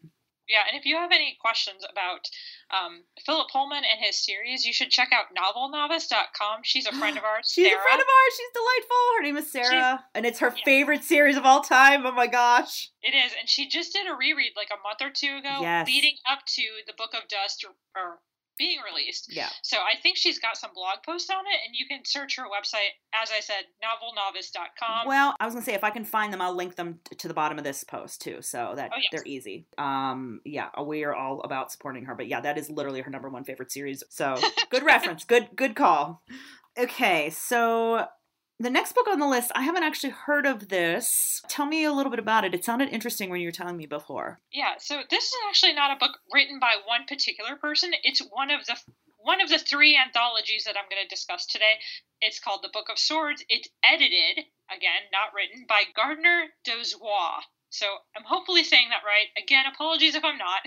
Yeah, 0.46 0.60
and 0.68 0.78
if 0.78 0.84
you 0.84 0.96
have 0.96 1.10
any 1.10 1.38
questions 1.40 1.86
about 1.90 2.28
um, 2.70 3.04
Philip 3.24 3.48
Pullman 3.50 3.78
and 3.78 4.04
his 4.04 4.22
series, 4.22 4.66
you 4.66 4.74
should 4.74 4.90
check 4.90 5.08
out 5.10 5.32
novelnovice.com. 5.34 6.60
She's 6.62 6.86
a 6.86 6.92
friend 6.98 7.16
of 7.16 7.24
ours. 7.24 7.50
She's 7.50 7.66
Sarah. 7.66 7.80
a 7.80 7.82
friend 7.82 8.00
of 8.00 8.06
ours. 8.06 8.34
She's 8.36 8.52
delightful. 8.52 8.96
Her 9.16 9.22
name 9.22 9.36
is 9.38 9.50
Sarah, 9.50 9.98
She's, 9.98 10.06
and 10.14 10.26
it's 10.26 10.38
her 10.40 10.52
yeah. 10.54 10.64
favorite 10.64 11.04
series 11.04 11.36
of 11.38 11.44
all 11.44 11.62
time. 11.62 12.04
Oh 12.04 12.12
my 12.12 12.26
gosh. 12.26 12.90
It 13.02 13.14
is, 13.14 13.32
and 13.40 13.48
she 13.48 13.68
just 13.68 13.94
did 13.94 14.06
a 14.06 14.14
reread 14.14 14.52
like 14.56 14.68
a 14.70 14.82
month 14.82 15.00
or 15.00 15.10
two 15.10 15.38
ago, 15.38 15.62
yes. 15.62 15.86
leading 15.86 16.16
up 16.30 16.40
to 16.46 16.62
the 16.86 16.94
Book 16.96 17.14
of 17.14 17.26
Dust 17.28 17.64
or, 17.64 17.72
or 17.98 18.18
being 18.58 18.78
released. 18.88 19.34
Yeah. 19.34 19.48
So 19.62 19.78
I 19.78 20.00
think 20.00 20.16
she's 20.16 20.38
got 20.38 20.56
some 20.56 20.70
blog 20.74 20.98
posts 21.04 21.30
on 21.30 21.40
it, 21.40 21.58
and 21.66 21.74
you 21.74 21.86
can 21.86 22.04
search 22.04 22.36
her 22.36 22.44
website, 22.44 22.94
as 23.14 23.30
I 23.30 23.40
said, 23.40 23.64
novelnovice.com. 23.82 25.06
Well, 25.06 25.34
I 25.40 25.44
was 25.44 25.54
gonna 25.54 25.64
say 25.64 25.74
if 25.74 25.84
I 25.84 25.90
can 25.90 26.04
find 26.04 26.32
them, 26.32 26.40
I'll 26.40 26.54
link 26.54 26.76
them 26.76 27.00
to 27.18 27.28
the 27.28 27.34
bottom 27.34 27.58
of 27.58 27.64
this 27.64 27.84
post 27.84 28.22
too, 28.22 28.42
so 28.42 28.72
that 28.76 28.90
oh, 28.92 28.98
yes. 29.00 29.08
they're 29.12 29.26
easy. 29.26 29.66
Um, 29.78 30.40
yeah, 30.44 30.68
we 30.82 31.04
are 31.04 31.14
all 31.14 31.40
about 31.40 31.72
supporting 31.72 32.04
her, 32.06 32.14
but 32.14 32.28
yeah, 32.28 32.40
that 32.40 32.58
is 32.58 32.70
literally 32.70 33.00
her 33.00 33.10
number 33.10 33.28
one 33.28 33.44
favorite 33.44 33.72
series. 33.72 34.02
So 34.08 34.36
good 34.70 34.84
reference, 34.84 35.24
good 35.24 35.48
good 35.56 35.74
call. 35.74 36.22
Okay, 36.76 37.30
so 37.30 38.06
the 38.64 38.70
next 38.70 38.94
book 38.94 39.06
on 39.08 39.20
the 39.20 39.26
list, 39.28 39.52
I 39.54 39.62
haven't 39.62 39.82
actually 39.82 40.10
heard 40.10 40.46
of 40.46 40.68
this. 40.68 41.42
Tell 41.48 41.66
me 41.66 41.84
a 41.84 41.92
little 41.92 42.10
bit 42.10 42.18
about 42.18 42.44
it. 42.44 42.54
It 42.54 42.64
sounded 42.64 42.88
interesting 42.88 43.30
when 43.30 43.40
you 43.40 43.48
were 43.48 43.52
telling 43.52 43.76
me 43.76 43.86
before. 43.86 44.40
Yeah, 44.52 44.74
so 44.78 45.02
this 45.10 45.24
is 45.24 45.34
actually 45.48 45.74
not 45.74 45.94
a 45.94 45.98
book 45.98 46.18
written 46.32 46.58
by 46.58 46.76
one 46.84 47.06
particular 47.06 47.56
person. 47.56 47.92
It's 48.02 48.20
one 48.30 48.50
of 48.50 48.64
the 48.66 48.76
one 49.24 49.40
of 49.40 49.48
the 49.48 49.58
three 49.58 49.96
anthologies 49.96 50.64
that 50.64 50.76
I'm 50.76 50.88
going 50.90 51.02
to 51.02 51.08
discuss 51.08 51.46
today. 51.46 51.80
It's 52.20 52.38
called 52.38 52.60
The 52.62 52.68
Book 52.72 52.90
of 52.90 52.98
Swords. 52.98 53.42
It's 53.48 53.68
edited, 53.82 54.44
again, 54.68 55.08
not 55.10 55.32
written, 55.34 55.64
by 55.66 55.84
Gardner 55.96 56.52
Dozois. 56.66 57.40
So 57.70 57.86
I'm 58.14 58.24
hopefully 58.24 58.64
saying 58.64 58.90
that 58.90 59.00
right. 59.06 59.28
Again, 59.42 59.64
apologies 59.66 60.14
if 60.14 60.24
I'm 60.24 60.36
not. 60.36 60.60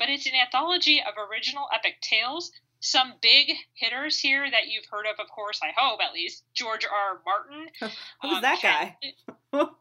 But 0.00 0.10
it's 0.10 0.26
an 0.26 0.34
anthology 0.34 1.00
of 1.00 1.14
original 1.16 1.68
epic 1.72 2.00
tales 2.02 2.50
some 2.82 3.14
big 3.22 3.52
hitters 3.74 4.18
here 4.18 4.44
that 4.50 4.66
you've 4.68 4.84
heard 4.90 5.06
of, 5.06 5.18
of 5.18 5.30
course, 5.30 5.60
I 5.62 5.72
hope 5.74 6.00
at 6.06 6.12
least. 6.12 6.42
George 6.52 6.84
R. 6.84 7.20
Martin. 7.24 7.68
Who's 8.22 8.36
um, 8.36 8.42
that 8.42 8.58
Ken, 8.58 8.94
guy? 9.52 9.64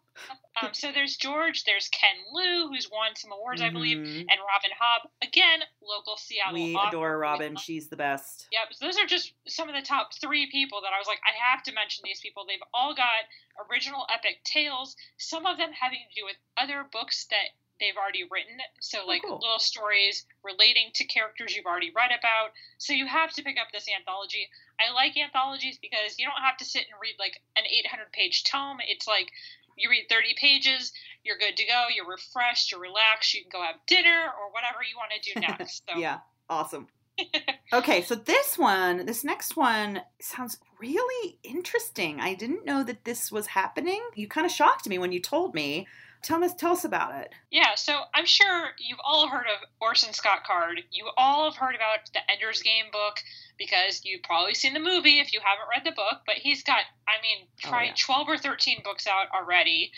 Um, 0.62 0.74
so 0.74 0.91
there's 0.91 1.15
George, 1.15 1.63
there's 1.63 1.88
Ken 1.88 2.13
Liu, 2.34 2.67
who's 2.67 2.89
won 2.91 3.15
some 3.15 3.31
awards, 3.31 3.62
mm-hmm. 3.62 3.70
I 3.70 3.74
believe, 3.74 3.98
mm-hmm. 3.98 4.29
and 4.29 4.39
Robin 4.43 4.70
Hobb, 4.75 5.10
again, 5.24 5.62
local 5.81 6.17
Seattle. 6.17 6.53
We 6.53 6.75
author. 6.75 6.89
adore 6.89 7.17
Robin; 7.17 7.55
she's 7.55 7.88
the 7.88 7.96
best. 7.96 8.48
Yep. 8.51 8.74
So 8.74 8.86
those 8.86 9.00
are 9.00 9.08
just 9.08 9.34
some 9.48 9.70
of 9.70 9.75
the 9.75 9.81
top 9.81 10.13
three 10.13 10.51
people 10.51 10.81
that 10.81 10.91
I 10.93 11.00
was 11.00 11.08
like, 11.08 11.20
I 11.24 11.31
have 11.51 11.63
to 11.63 11.74
mention 11.74 12.03
these 12.03 12.20
people. 12.20 12.43
They've 12.46 12.60
all 12.74 12.93
got 12.93 13.24
original 13.72 14.05
epic 14.13 14.43
tales. 14.43 14.98
Some 15.17 15.46
of 15.46 15.58
them 15.58 15.72
having 15.72 16.00
to 16.00 16.20
do 16.20 16.25
with 16.25 16.36
other 16.58 16.86
books 16.91 17.25
that 17.31 17.55
they've 17.81 17.97
already 17.97 18.23
written. 18.29 18.61
So 18.79 19.00
oh, 19.03 19.07
like 19.07 19.23
oh, 19.25 19.35
cool. 19.35 19.39
little 19.41 19.59
stories 19.59 20.25
relating 20.45 20.93
to 20.95 21.03
characters 21.05 21.55
you've 21.55 21.65
already 21.65 21.91
read 21.91 22.11
about. 22.13 22.53
So 22.77 22.93
you 22.93 23.07
have 23.07 23.33
to 23.33 23.43
pick 23.43 23.57
up 23.59 23.73
this 23.73 23.89
anthology. 23.89 24.47
I 24.79 24.93
like 24.93 25.17
anthologies 25.17 25.77
because 25.81 26.17
you 26.17 26.25
don't 26.25 26.45
have 26.45 26.57
to 26.57 26.65
sit 26.65 26.85
and 26.85 26.95
read 27.01 27.15
like 27.19 27.41
an 27.57 27.65
800 27.65 28.13
page 28.13 28.45
tome. 28.45 28.77
It's 28.88 29.07
like 29.07 29.33
you 29.75 29.89
read 29.89 30.05
30 30.09 30.35
pages, 30.39 30.93
you're 31.23 31.38
good 31.38 31.57
to 31.57 31.65
go, 31.65 31.88
you're 31.93 32.07
refreshed, 32.07 32.71
you're 32.71 32.79
relaxed, 32.79 33.33
you 33.33 33.41
can 33.41 33.50
go 33.51 33.65
have 33.65 33.75
dinner 33.88 34.29
or 34.39 34.53
whatever 34.53 34.79
you 34.85 34.95
want 34.95 35.11
to 35.11 35.33
do 35.33 35.39
next. 35.41 35.83
So. 35.89 36.00
yeah, 36.00 36.19
awesome. 36.50 36.88
okay, 37.73 38.01
so 38.01 38.15
this 38.15 38.57
one, 38.57 39.05
this 39.05 39.23
next 39.23 39.55
one 39.55 40.01
sounds 40.19 40.57
really 40.79 41.38
interesting. 41.43 42.19
I 42.19 42.33
didn't 42.33 42.65
know 42.65 42.83
that 42.83 43.05
this 43.05 43.31
was 43.31 43.47
happening. 43.47 44.01
You 44.15 44.27
kind 44.27 44.45
of 44.45 44.51
shocked 44.51 44.88
me 44.88 44.97
when 44.97 45.11
you 45.11 45.19
told 45.19 45.53
me. 45.53 45.88
Tell 46.21 46.43
us, 46.43 46.53
tell 46.53 46.73
us 46.73 46.83
about 46.83 47.15
it. 47.15 47.33
Yeah, 47.49 47.73
so 47.75 48.01
I'm 48.13 48.27
sure 48.27 48.69
you've 48.77 48.99
all 49.03 49.27
heard 49.27 49.47
of 49.47 49.67
Orson 49.79 50.13
Scott 50.13 50.43
Card. 50.45 50.83
You 50.91 51.09
all 51.17 51.45
have 51.45 51.57
heard 51.57 51.75
about 51.75 52.11
the 52.13 52.19
Ender's 52.31 52.61
Game 52.61 52.85
book 52.91 53.17
because 53.57 54.01
you've 54.03 54.21
probably 54.21 54.53
seen 54.53 54.73
the 54.73 54.79
movie 54.79 55.19
if 55.19 55.33
you 55.33 55.39
haven't 55.43 55.69
read 55.69 55.83
the 55.83 55.95
book. 55.95 56.21
But 56.27 56.35
he's 56.35 56.63
got, 56.63 56.81
I 57.07 57.21
mean, 57.23 57.47
oh, 57.65 57.69
probably 57.69 57.87
oh, 57.87 57.95
yeah. 57.97 58.05
12 58.05 58.29
or 58.29 58.37
13 58.37 58.81
books 58.83 59.07
out 59.07 59.27
already. 59.33 59.91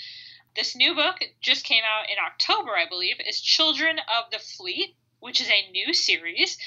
This 0.56 0.76
new 0.76 0.96
book 0.96 1.18
just 1.42 1.66
came 1.66 1.84
out 1.84 2.10
in 2.10 2.16
October, 2.26 2.72
I 2.72 2.88
believe, 2.88 3.16
is 3.28 3.42
Children 3.42 3.98
of 4.00 4.32
the 4.32 4.40
Fleet, 4.40 4.96
which 5.20 5.42
is 5.42 5.50
a 5.50 5.72
new 5.72 5.94
series. 5.94 6.58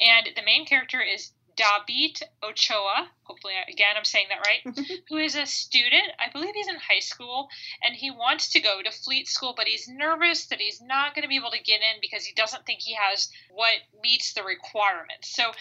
And 0.00 0.30
the 0.34 0.42
main 0.42 0.64
character 0.64 1.00
is 1.02 1.32
David 1.56 2.22
Ochoa, 2.42 3.08
hopefully, 3.24 3.54
again, 3.68 3.94
I'm 3.96 4.04
saying 4.04 4.26
that 4.30 4.46
right, 4.46 4.76
who 5.08 5.16
is 5.16 5.34
a 5.36 5.46
student. 5.46 6.12
I 6.18 6.30
believe 6.30 6.54
he's 6.54 6.68
in 6.68 6.76
high 6.76 7.00
school 7.00 7.48
and 7.82 7.94
he 7.94 8.10
wants 8.10 8.50
to 8.50 8.60
go 8.60 8.82
to 8.82 8.90
fleet 8.90 9.28
school, 9.28 9.54
but 9.56 9.66
he's 9.66 9.88
nervous 9.88 10.46
that 10.46 10.60
he's 10.60 10.80
not 10.80 11.14
going 11.14 11.22
to 11.22 11.28
be 11.28 11.36
able 11.36 11.50
to 11.50 11.62
get 11.62 11.80
in 11.80 12.00
because 12.00 12.24
he 12.24 12.34
doesn't 12.34 12.66
think 12.66 12.80
he 12.80 12.94
has 12.94 13.28
what 13.50 13.74
meets 14.02 14.32
the 14.32 14.42
requirements. 14.42 15.34
So 15.34 15.52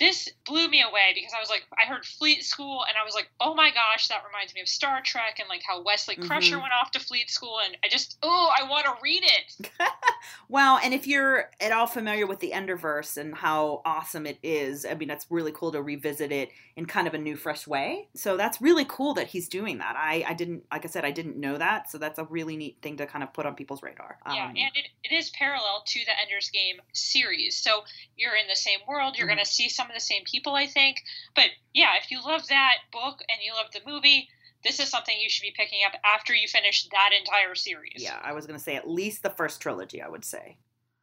this 0.00 0.30
blew 0.46 0.66
me 0.66 0.82
away 0.82 1.12
because 1.14 1.32
I 1.36 1.40
was 1.40 1.50
like, 1.50 1.62
I 1.80 1.86
heard 1.86 2.06
Fleet 2.06 2.42
School 2.42 2.84
and 2.88 2.96
I 3.00 3.04
was 3.04 3.14
like, 3.14 3.30
oh 3.38 3.54
my 3.54 3.70
gosh, 3.70 4.08
that 4.08 4.22
reminds 4.26 4.54
me 4.54 4.62
of 4.62 4.68
Star 4.68 5.02
Trek 5.04 5.38
and 5.38 5.48
like 5.48 5.60
how 5.62 5.82
Wesley 5.82 6.16
Crusher 6.16 6.54
mm-hmm. 6.54 6.62
went 6.62 6.72
off 6.72 6.90
to 6.92 7.00
Fleet 7.00 7.28
School 7.30 7.58
and 7.62 7.76
I 7.84 7.88
just, 7.88 8.16
oh, 8.22 8.50
I 8.58 8.68
want 8.68 8.86
to 8.86 8.94
read 9.02 9.22
it. 9.22 9.70
wow. 10.48 10.78
And 10.82 10.94
if 10.94 11.06
you're 11.06 11.50
at 11.60 11.70
all 11.70 11.86
familiar 11.86 12.26
with 12.26 12.40
the 12.40 12.52
Enderverse 12.52 13.18
and 13.18 13.34
how 13.34 13.82
awesome 13.84 14.26
it 14.26 14.38
is, 14.42 14.86
I 14.86 14.94
mean, 14.94 15.06
that's 15.06 15.26
really 15.28 15.52
cool 15.52 15.70
to 15.72 15.82
revisit 15.82 16.32
it 16.32 16.48
in 16.76 16.86
kind 16.86 17.06
of 17.06 17.12
a 17.12 17.18
new, 17.18 17.36
fresh 17.36 17.66
way. 17.66 18.08
So 18.14 18.38
that's 18.38 18.62
really 18.62 18.86
cool 18.88 19.12
that 19.14 19.26
he's 19.26 19.48
doing 19.50 19.78
that. 19.78 19.96
I, 19.98 20.24
I 20.26 20.32
didn't, 20.32 20.64
like 20.72 20.86
I 20.86 20.88
said, 20.88 21.04
I 21.04 21.10
didn't 21.10 21.36
know 21.36 21.58
that. 21.58 21.90
So 21.90 21.98
that's 21.98 22.18
a 22.18 22.24
really 22.24 22.56
neat 22.56 22.78
thing 22.80 22.96
to 22.96 23.06
kind 23.06 23.22
of 23.22 23.34
put 23.34 23.44
on 23.44 23.54
people's 23.54 23.82
radar. 23.82 24.18
Um, 24.24 24.34
yeah. 24.34 24.48
And 24.48 24.70
it, 24.74 24.86
it 25.04 25.14
is 25.14 25.28
parallel 25.28 25.82
to 25.84 26.00
the 26.06 26.12
Ender's 26.18 26.48
Game 26.48 26.76
series. 26.94 27.58
So 27.58 27.84
you're 28.16 28.34
in 28.34 28.48
the 28.48 28.56
same 28.56 28.78
world, 28.88 29.18
you're 29.18 29.26
mm-hmm. 29.26 29.36
going 29.36 29.44
to 29.44 29.50
see 29.50 29.68
some 29.68 29.89
of 29.90 29.94
the 29.94 30.00
same 30.00 30.22
people, 30.24 30.54
I 30.54 30.66
think. 30.66 31.02
But 31.34 31.50
yeah, 31.74 31.90
if 32.02 32.10
you 32.10 32.22
love 32.24 32.46
that 32.48 32.78
book 32.92 33.20
and 33.28 33.40
you 33.44 33.52
love 33.54 33.66
the 33.72 33.80
movie, 33.90 34.28
this 34.64 34.78
is 34.80 34.88
something 34.88 35.16
you 35.18 35.30
should 35.30 35.42
be 35.42 35.54
picking 35.56 35.80
up 35.86 35.98
after 36.04 36.34
you 36.34 36.46
finish 36.48 36.86
that 36.88 37.10
entire 37.18 37.54
series. 37.54 38.02
Yeah, 38.02 38.18
I 38.22 38.32
was 38.32 38.46
going 38.46 38.58
to 38.58 38.62
say 38.62 38.76
at 38.76 38.88
least 38.88 39.22
the 39.22 39.30
first 39.30 39.60
trilogy, 39.60 40.02
I 40.02 40.08
would 40.08 40.24
say. 40.24 40.56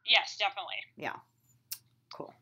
Yes, 0.06 0.36
definitely. 0.38 0.80
Yeah. 0.96 1.16
Cool. 2.12 2.32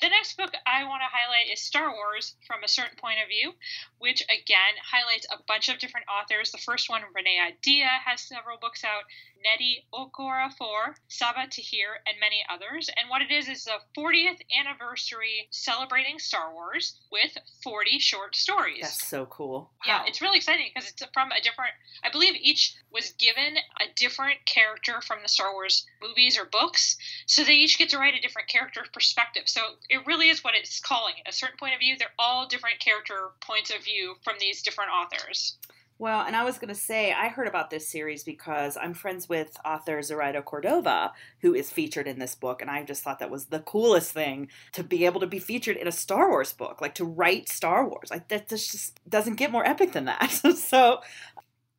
The 0.00 0.10
next 0.10 0.36
book 0.36 0.52
I 0.66 0.84
want 0.84 1.00
to 1.00 1.08
highlight 1.08 1.50
is 1.50 1.62
Star 1.62 1.90
Wars 1.90 2.36
from 2.46 2.62
a 2.62 2.68
certain 2.68 2.98
point 2.98 3.16
of 3.22 3.28
view, 3.28 3.54
which 3.98 4.22
again 4.28 4.76
highlights 4.84 5.26
a 5.32 5.42
bunch 5.48 5.70
of 5.70 5.78
different 5.78 6.06
authors. 6.06 6.52
The 6.52 6.58
first 6.58 6.90
one, 6.90 7.00
Renee 7.14 7.40
Ahdieh, 7.40 8.04
has 8.04 8.20
several 8.20 8.58
books 8.60 8.84
out. 8.84 9.04
Nnedi 9.36 9.84
Okorafor, 9.92 10.94
Sabaa 11.08 11.50
Tahir, 11.50 12.00
and 12.06 12.16
many 12.20 12.44
others. 12.50 12.88
And 12.96 13.10
what 13.10 13.22
it 13.22 13.30
is 13.30 13.48
is 13.48 13.66
a 13.66 13.80
40th 13.98 14.40
anniversary 14.58 15.48
celebrating 15.50 16.18
Star 16.18 16.52
Wars 16.52 16.98
with 17.10 17.36
40 17.62 17.98
short 17.98 18.36
stories. 18.36 18.82
That's 18.82 19.06
so 19.06 19.26
cool. 19.26 19.70
Wow. 19.86 19.86
Yeah, 19.86 20.02
it's 20.06 20.20
really 20.20 20.38
exciting 20.38 20.70
because 20.74 20.88
it's 20.90 21.02
from 21.12 21.30
a 21.32 21.42
different, 21.42 21.72
I 22.04 22.10
believe 22.10 22.34
each 22.40 22.74
was 22.92 23.10
given 23.12 23.56
a 23.80 23.84
different 23.94 24.44
character 24.44 25.00
from 25.00 25.18
the 25.22 25.28
Star 25.28 25.52
Wars 25.52 25.86
movies 26.02 26.38
or 26.38 26.44
books. 26.44 26.96
So 27.26 27.44
they 27.44 27.54
each 27.54 27.78
get 27.78 27.90
to 27.90 27.98
write 27.98 28.14
a 28.14 28.20
different 28.20 28.48
character 28.48 28.84
perspective. 28.92 29.44
So 29.46 29.60
it 29.88 30.06
really 30.06 30.28
is 30.28 30.42
what 30.42 30.54
it's 30.54 30.80
calling 30.80 31.14
a 31.26 31.32
certain 31.32 31.58
point 31.58 31.74
of 31.74 31.80
view. 31.80 31.96
They're 31.98 32.08
all 32.18 32.46
different 32.46 32.80
character 32.80 33.30
points 33.40 33.70
of 33.70 33.84
view 33.84 34.16
from 34.22 34.36
these 34.40 34.62
different 34.62 34.90
authors. 34.90 35.56
Well, 35.98 36.26
and 36.26 36.36
I 36.36 36.44
was 36.44 36.58
going 36.58 36.68
to 36.68 36.74
say, 36.74 37.12
I 37.12 37.28
heard 37.28 37.48
about 37.48 37.70
this 37.70 37.88
series 37.88 38.22
because 38.22 38.76
I'm 38.76 38.92
friends 38.92 39.28
with 39.28 39.56
author 39.64 40.02
Zoraida 40.02 40.42
Cordova, 40.42 41.12
who 41.40 41.54
is 41.54 41.70
featured 41.70 42.06
in 42.06 42.18
this 42.18 42.34
book, 42.34 42.60
and 42.60 42.70
I 42.70 42.82
just 42.82 43.02
thought 43.02 43.18
that 43.20 43.30
was 43.30 43.46
the 43.46 43.60
coolest 43.60 44.12
thing 44.12 44.48
to 44.72 44.84
be 44.84 45.06
able 45.06 45.20
to 45.20 45.26
be 45.26 45.38
featured 45.38 45.76
in 45.76 45.88
a 45.88 45.92
Star 45.92 46.28
Wars 46.28 46.52
book, 46.52 46.82
like 46.82 46.94
to 46.96 47.04
write 47.04 47.48
Star 47.48 47.88
Wars. 47.88 48.10
Like 48.10 48.28
that 48.28 48.48
just 48.48 49.00
doesn't 49.08 49.36
get 49.36 49.50
more 49.50 49.66
epic 49.66 49.92
than 49.92 50.04
that. 50.04 50.30
so, 50.56 51.00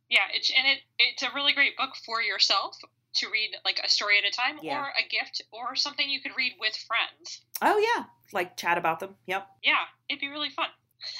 yeah, 0.10 0.26
it's 0.34 0.52
and 0.58 0.68
it 0.68 0.80
it's 0.98 1.22
a 1.22 1.30
really 1.36 1.54
great 1.54 1.78
book 1.78 1.92
for 2.04 2.20
yourself 2.20 2.78
to 3.16 3.28
read 3.30 3.52
like 3.66 3.80
a 3.84 3.90
story 3.90 4.18
at 4.18 4.28
a 4.28 4.36
time, 4.36 4.58
yeah. 4.64 4.82
or 4.82 4.88
a 4.88 5.08
gift, 5.10 5.44
or 5.52 5.76
something 5.76 6.10
you 6.10 6.22
could 6.22 6.34
read 6.36 6.54
with 6.60 6.76
friends. 6.88 7.42
Oh 7.62 7.78
yeah, 7.78 8.06
like 8.34 8.58
chat 8.58 8.80
about 8.80 9.00
them. 9.00 9.16
Yep. 9.28 9.48
Yeah, 9.64 9.84
it'd 10.10 10.22
be 10.22 10.28
really 10.28 10.50
fun. 10.50 10.68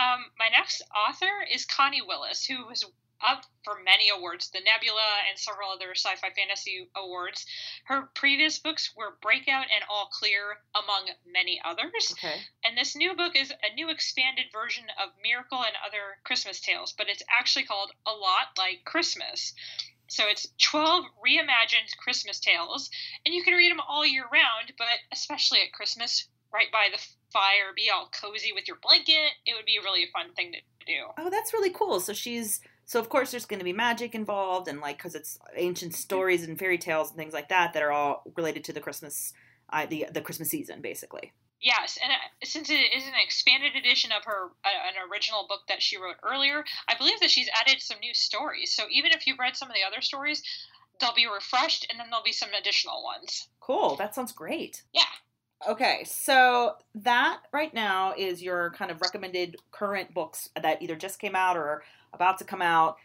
um, 0.00 0.24
my 0.38 0.48
next 0.50 0.82
author 0.94 1.44
is 1.52 1.64
Connie 1.64 2.02
Willis, 2.02 2.44
who 2.44 2.66
was 2.66 2.84
up 3.26 3.44
for 3.64 3.78
many 3.82 4.10
awards, 4.10 4.50
the 4.50 4.60
Nebula 4.60 5.24
and 5.28 5.38
several 5.38 5.70
other 5.70 5.94
sci 5.94 6.14
fi 6.16 6.30
fantasy 6.30 6.88
awards. 6.94 7.46
Her 7.84 8.10
previous 8.14 8.58
books 8.58 8.92
were 8.94 9.16
Blackout 9.22 9.66
and 9.74 9.84
All 9.88 10.06
Clear, 10.12 10.58
among 10.74 11.08
many 11.26 11.60
others. 11.64 12.12
Okay. 12.12 12.40
And 12.64 12.76
this 12.76 12.94
new 12.94 13.14
book 13.14 13.34
is 13.34 13.50
a 13.50 13.74
new 13.74 13.88
expanded 13.90 14.46
version 14.52 14.84
of 15.02 15.10
Miracle 15.22 15.58
and 15.58 15.76
Other 15.86 16.18
Christmas 16.24 16.60
Tales, 16.60 16.92
but 16.92 17.08
it's 17.08 17.22
actually 17.30 17.64
called 17.64 17.92
A 18.06 18.12
Lot 18.12 18.48
Like 18.58 18.84
Christmas. 18.84 19.54
So 20.08 20.28
it's 20.28 20.46
12 20.62 21.04
reimagined 21.26 21.96
Christmas 21.98 22.38
tales, 22.38 22.90
and 23.24 23.34
you 23.34 23.42
can 23.42 23.54
read 23.54 23.72
them 23.72 23.80
all 23.80 24.06
year 24.06 24.26
round, 24.32 24.72
but 24.78 24.86
especially 25.10 25.62
at 25.62 25.72
Christmas, 25.72 26.28
right 26.56 26.72
by 26.72 26.88
the 26.90 26.98
fire, 27.32 27.76
be 27.76 27.90
all 27.92 28.08
cozy 28.08 28.52
with 28.52 28.66
your 28.66 28.78
blanket. 28.82 29.36
It 29.44 29.54
would 29.54 29.66
be 29.66 29.76
a 29.76 29.82
really 29.82 30.06
fun 30.12 30.32
thing 30.34 30.52
to 30.52 30.86
do. 30.86 31.04
Oh, 31.18 31.28
that's 31.28 31.52
really 31.52 31.70
cool. 31.70 32.00
So 32.00 32.14
she's 32.14 32.60
so 32.86 32.98
of 32.98 33.08
course 33.08 33.30
there's 33.30 33.44
going 33.44 33.58
to 33.58 33.64
be 33.64 33.72
magic 33.72 34.14
involved 34.14 34.68
and 34.68 34.80
like 34.80 34.96
because 34.96 35.14
it's 35.14 35.38
ancient 35.54 35.94
stories 35.94 36.44
and 36.44 36.58
fairy 36.58 36.78
tales 36.78 37.10
and 37.10 37.18
things 37.18 37.34
like 37.34 37.50
that 37.50 37.74
that 37.74 37.82
are 37.82 37.92
all 37.92 38.22
related 38.36 38.64
to 38.64 38.72
the 38.72 38.80
Christmas, 38.80 39.34
uh, 39.70 39.84
the 39.86 40.06
the 40.10 40.22
Christmas 40.22 40.48
season 40.48 40.80
basically. 40.80 41.32
Yes, 41.60 41.98
and 42.02 42.12
uh, 42.12 42.16
since 42.44 42.70
it 42.70 42.74
is 42.74 43.06
an 43.06 43.14
expanded 43.22 43.74
edition 43.76 44.12
of 44.12 44.24
her 44.24 44.50
uh, 44.64 44.68
an 44.88 45.10
original 45.10 45.46
book 45.48 45.62
that 45.68 45.82
she 45.82 45.96
wrote 45.96 46.16
earlier, 46.22 46.64
I 46.88 46.96
believe 46.96 47.20
that 47.20 47.30
she's 47.30 47.48
added 47.60 47.80
some 47.80 47.98
new 48.00 48.14
stories. 48.14 48.74
So 48.74 48.84
even 48.90 49.12
if 49.12 49.26
you've 49.26 49.38
read 49.38 49.56
some 49.56 49.68
of 49.68 49.74
the 49.74 49.86
other 49.86 50.02
stories, 50.02 50.42
they'll 51.00 51.14
be 51.14 51.26
refreshed, 51.26 51.86
and 51.90 51.98
then 51.98 52.08
there'll 52.10 52.24
be 52.24 52.32
some 52.32 52.50
additional 52.58 53.02
ones. 53.02 53.48
Cool. 53.60 53.96
That 53.96 54.14
sounds 54.14 54.32
great. 54.32 54.82
Yeah. 54.92 55.02
Okay, 55.68 56.04
so 56.04 56.74
that 56.96 57.40
right 57.52 57.72
now 57.72 58.12
is 58.16 58.42
your 58.42 58.70
kind 58.72 58.90
of 58.90 59.00
recommended 59.00 59.56
current 59.70 60.12
books 60.12 60.50
that 60.60 60.82
either 60.82 60.96
just 60.96 61.18
came 61.18 61.34
out 61.34 61.56
or 61.56 61.82
about 62.12 62.38
to 62.38 62.44
come 62.44 62.62
out. 62.62 62.96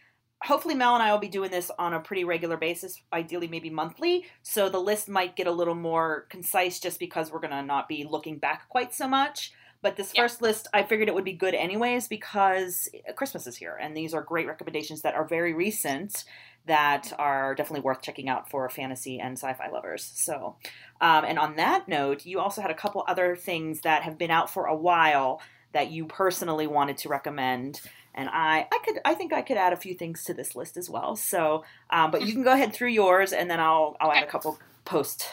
Hopefully, 0.42 0.74
Mel 0.74 0.94
and 0.94 1.02
I 1.02 1.12
will 1.12 1.18
be 1.18 1.28
doing 1.28 1.50
this 1.50 1.70
on 1.78 1.94
a 1.94 2.00
pretty 2.00 2.24
regular 2.24 2.56
basis, 2.56 3.00
ideally, 3.12 3.48
maybe 3.48 3.70
monthly. 3.70 4.26
So 4.42 4.68
the 4.68 4.80
list 4.80 5.08
might 5.08 5.36
get 5.36 5.46
a 5.46 5.52
little 5.52 5.74
more 5.74 6.26
concise 6.28 6.78
just 6.78 6.98
because 6.98 7.30
we're 7.30 7.40
going 7.40 7.52
to 7.52 7.62
not 7.62 7.88
be 7.88 8.04
looking 8.04 8.38
back 8.38 8.68
quite 8.68 8.92
so 8.92 9.08
much. 9.08 9.52
But 9.82 9.96
this 9.96 10.12
yeah. 10.14 10.22
first 10.22 10.42
list, 10.42 10.68
I 10.72 10.84
figured 10.84 11.08
it 11.08 11.14
would 11.14 11.24
be 11.24 11.32
good 11.32 11.54
anyways 11.54 12.06
because 12.06 12.88
Christmas 13.16 13.46
is 13.46 13.56
here, 13.56 13.76
and 13.80 13.96
these 13.96 14.14
are 14.14 14.22
great 14.22 14.46
recommendations 14.46 15.02
that 15.02 15.14
are 15.14 15.24
very 15.24 15.54
recent 15.54 16.24
that 16.66 17.12
are 17.18 17.54
definitely 17.54 17.80
worth 17.80 18.02
checking 18.02 18.28
out 18.28 18.48
for 18.48 18.68
fantasy 18.70 19.18
and 19.18 19.36
sci-fi 19.36 19.68
lovers. 19.68 20.10
So, 20.14 20.56
um, 21.00 21.24
and 21.24 21.38
on 21.38 21.56
that 21.56 21.88
note, 21.88 22.24
you 22.24 22.38
also 22.38 22.62
had 22.62 22.70
a 22.70 22.74
couple 22.74 23.04
other 23.08 23.34
things 23.34 23.80
that 23.80 24.02
have 24.02 24.16
been 24.16 24.30
out 24.30 24.48
for 24.48 24.66
a 24.66 24.76
while 24.76 25.40
that 25.72 25.90
you 25.90 26.04
personally 26.06 26.66
wanted 26.66 26.98
to 26.98 27.08
recommend. 27.08 27.80
And 28.14 28.28
I, 28.28 28.68
I 28.70 28.78
could, 28.84 29.00
I 29.04 29.14
think 29.14 29.32
I 29.32 29.42
could 29.42 29.56
add 29.56 29.72
a 29.72 29.76
few 29.76 29.94
things 29.94 30.22
to 30.24 30.34
this 30.34 30.54
list 30.54 30.76
as 30.76 30.88
well. 30.88 31.16
So, 31.16 31.64
um, 31.90 32.10
but 32.10 32.26
you 32.26 32.32
can 32.32 32.44
go 32.44 32.52
ahead 32.52 32.72
through 32.74 32.90
yours, 32.90 33.32
and 33.32 33.50
then 33.50 33.58
I'll, 33.58 33.96
I'll 34.00 34.12
add 34.12 34.22
a 34.22 34.26
couple 34.26 34.58
posts 34.84 35.26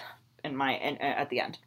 in 0.43 0.55
my, 0.55 0.75
in, 0.77 0.97
at 0.97 1.29
the 1.29 1.41
end. 1.41 1.59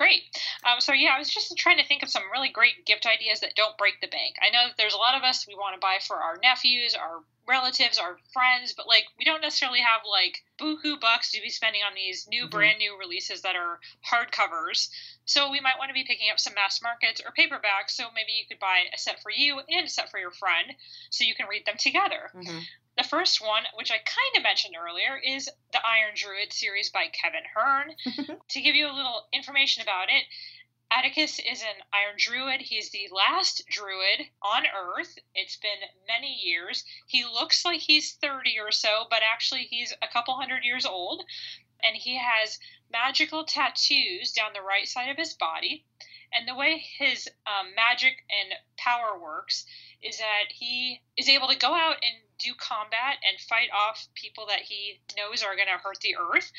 Great. 0.00 0.22
Um, 0.64 0.80
so 0.80 0.94
yeah, 0.94 1.12
I 1.14 1.18
was 1.18 1.28
just 1.28 1.54
trying 1.58 1.76
to 1.76 1.84
think 1.84 2.02
of 2.02 2.08
some 2.08 2.22
really 2.32 2.48
great 2.48 2.86
gift 2.86 3.04
ideas 3.04 3.40
that 3.40 3.54
don't 3.54 3.76
break 3.76 4.00
the 4.00 4.08
bank. 4.08 4.36
I 4.40 4.48
know 4.48 4.68
that 4.68 4.78
there's 4.78 4.94
a 4.94 4.96
lot 4.96 5.14
of 5.14 5.24
us 5.24 5.46
we 5.46 5.54
want 5.54 5.74
to 5.74 5.78
buy 5.78 5.98
for 6.00 6.16
our 6.16 6.38
nephews, 6.42 6.94
our 6.94 7.20
relatives, 7.46 7.98
our 7.98 8.16
friends, 8.32 8.72
but 8.72 8.88
like 8.88 9.04
we 9.18 9.26
don't 9.26 9.42
necessarily 9.42 9.80
have 9.80 10.00
like 10.08 10.40
buku 10.58 10.98
bucks 10.98 11.32
to 11.32 11.42
be 11.42 11.50
spending 11.50 11.82
on 11.86 11.92
these 11.94 12.26
new 12.30 12.44
mm-hmm. 12.44 12.50
brand 12.50 12.78
new 12.78 12.96
releases 12.98 13.42
that 13.42 13.56
are 13.56 13.78
hardcovers. 14.00 14.88
So 15.26 15.50
we 15.50 15.60
might 15.60 15.76
want 15.78 15.90
to 15.90 15.94
be 15.94 16.04
picking 16.04 16.30
up 16.32 16.40
some 16.40 16.54
mass 16.54 16.80
markets 16.80 17.20
or 17.20 17.34
paperbacks. 17.36 17.90
So 17.90 18.04
maybe 18.14 18.32
you 18.32 18.46
could 18.48 18.58
buy 18.58 18.88
a 18.94 18.96
set 18.96 19.22
for 19.22 19.30
you 19.30 19.60
and 19.68 19.86
a 19.86 19.90
set 19.90 20.10
for 20.10 20.18
your 20.18 20.30
friend, 20.30 20.72
so 21.10 21.24
you 21.24 21.34
can 21.34 21.46
read 21.46 21.66
them 21.66 21.76
together. 21.76 22.30
Mm-hmm. 22.34 22.58
The 23.00 23.08
first 23.08 23.40
one, 23.40 23.64
which 23.76 23.90
I 23.90 23.96
kind 23.96 24.36
of 24.36 24.42
mentioned 24.42 24.76
earlier, 24.76 25.16
is 25.16 25.48
the 25.72 25.80
Iron 25.86 26.12
Druid 26.14 26.52
series 26.52 26.90
by 26.90 27.08
Kevin 27.08 27.44
Hearne. 27.54 27.96
to 28.48 28.60
give 28.60 28.74
you 28.74 28.90
a 28.90 28.92
little 28.92 29.26
information 29.32 29.82
about 29.82 30.10
it, 30.10 30.26
Atticus 30.90 31.38
is 31.38 31.62
an 31.62 31.82
Iron 31.94 32.16
Druid. 32.18 32.60
He's 32.60 32.90
the 32.90 33.08
last 33.10 33.66
Druid 33.70 34.28
on 34.42 34.66
Earth. 34.66 35.18
It's 35.34 35.56
been 35.56 35.80
many 36.06 36.30
years. 36.44 36.84
He 37.06 37.24
looks 37.24 37.64
like 37.64 37.80
he's 37.80 38.16
30 38.16 38.58
or 38.58 38.70
so, 38.70 39.06
but 39.08 39.22
actually 39.22 39.64
he's 39.64 39.94
a 40.02 40.08
couple 40.08 40.36
hundred 40.36 40.64
years 40.64 40.84
old. 40.84 41.24
And 41.82 41.96
he 41.96 42.18
has 42.18 42.58
magical 42.92 43.46
tattoos 43.46 44.32
down 44.32 44.52
the 44.52 44.60
right 44.60 44.86
side 44.86 45.08
of 45.08 45.16
his 45.16 45.32
body. 45.32 45.86
And 46.34 46.46
the 46.46 46.54
way 46.54 46.76
his 46.98 47.30
um, 47.46 47.74
magic 47.74 48.26
and 48.28 48.52
power 48.76 49.18
works 49.18 49.64
is 50.02 50.18
that 50.18 50.52
he 50.52 51.00
is 51.16 51.30
able 51.30 51.48
to 51.48 51.56
go 51.56 51.72
out 51.74 51.96
and 52.02 52.29
do 52.40 52.54
combat 52.54 53.16
and 53.26 53.40
fight 53.40 53.68
off 53.72 54.08
people 54.14 54.46
that 54.46 54.60
he 54.60 55.00
knows 55.16 55.42
are 55.42 55.56
going 55.56 55.68
to 55.68 55.82
hurt 55.82 56.00
the 56.00 56.16
earth. 56.16 56.50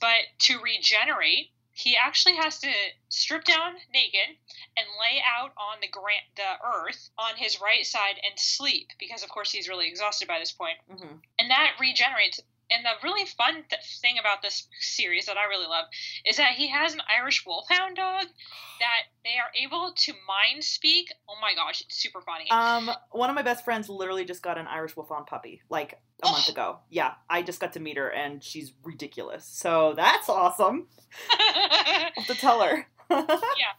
But 0.00 0.24
to 0.40 0.60
regenerate, 0.60 1.50
he 1.72 1.94
actually 1.94 2.36
has 2.36 2.58
to 2.60 2.72
strip 3.10 3.44
down 3.44 3.74
naked 3.92 4.36
and 4.76 4.86
lay 4.98 5.20
out 5.22 5.52
on 5.58 5.78
the 5.82 5.88
grant 5.88 6.24
the 6.34 6.56
earth 6.64 7.10
on 7.18 7.36
his 7.36 7.60
right 7.60 7.84
side 7.84 8.16
and 8.24 8.38
sleep 8.38 8.88
because 8.98 9.22
of 9.22 9.28
course 9.28 9.52
he's 9.52 9.68
really 9.68 9.86
exhausted 9.86 10.26
by 10.26 10.38
this 10.38 10.52
point. 10.52 10.78
Mm-hmm. 10.90 11.16
and 11.38 11.50
that 11.50 11.76
regenerates 11.78 12.40
and 12.70 12.84
the 12.84 12.90
really 13.02 13.26
fun 13.26 13.64
th- 13.68 13.98
thing 14.00 14.16
about 14.18 14.42
this 14.42 14.68
series 14.80 15.26
that 15.26 15.36
I 15.36 15.44
really 15.44 15.66
love 15.66 15.86
is 16.24 16.36
that 16.36 16.52
he 16.52 16.68
has 16.68 16.94
an 16.94 17.00
Irish 17.16 17.44
Wolfhound 17.46 17.96
dog 17.96 18.26
that 18.80 19.02
they 19.24 19.38
are 19.38 19.50
able 19.64 19.92
to 19.94 20.12
mind 20.26 20.64
speak. 20.64 21.12
Oh 21.28 21.34
my 21.40 21.54
gosh, 21.54 21.82
it's 21.82 21.96
super 21.96 22.20
funny. 22.20 22.50
Um, 22.50 22.90
one 23.10 23.30
of 23.30 23.36
my 23.36 23.42
best 23.42 23.64
friends 23.64 23.88
literally 23.88 24.24
just 24.24 24.42
got 24.42 24.58
an 24.58 24.66
Irish 24.66 24.96
Wolfhound 24.96 25.26
puppy 25.26 25.62
like 25.70 25.92
a 25.92 25.96
oh. 26.24 26.32
month 26.32 26.48
ago. 26.48 26.78
Yeah, 26.90 27.12
I 27.28 27.42
just 27.42 27.60
got 27.60 27.72
to 27.74 27.80
meet 27.80 27.96
her 27.96 28.08
and 28.08 28.42
she's 28.42 28.72
ridiculous. 28.82 29.46
So 29.46 29.94
that's 29.96 30.28
awesome. 30.28 30.88
I'll 31.30 32.10
have 32.16 32.26
to 32.26 32.34
tell 32.34 32.60
her. 32.62 32.86
yeah. 33.10 33.74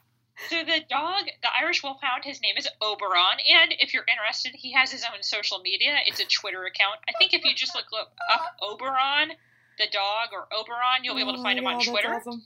So 0.50 0.63
the 0.63 0.82
dog, 0.88 1.25
the 1.41 1.50
Irish 1.60 1.82
Wolfhound, 1.82 2.24
his 2.24 2.41
name 2.41 2.56
is 2.58 2.67
Oberon, 2.79 3.38
and 3.41 3.74
if 3.79 3.94
you're 3.94 4.06
interested, 4.08 4.53
he 4.53 4.72
has 4.74 4.91
his 4.91 5.03
own 5.03 5.24
social 5.24 5.60
media. 5.60 5.98
It's 6.06 6.20
a 6.20 6.25
Twitter 6.25 6.63
account. 6.63 7.00
I 7.10 7.13
think 7.17 7.34
if 7.34 7.44
you 7.44 7.56
just 7.56 7.74
look 7.74 7.86
up 8.32 8.46
Oberon, 8.62 9.32
the 9.79 9.88
dog, 9.91 10.29
or 10.32 10.48
Oberon, 10.53 11.03
you'll 11.03 11.15
be 11.15 11.22
able 11.22 11.36
to 11.36 11.41
find 11.41 11.58
oh, 11.60 11.62
him 11.63 11.67
on 11.67 11.84
Twitter. 11.84 12.13
Awesome. 12.13 12.44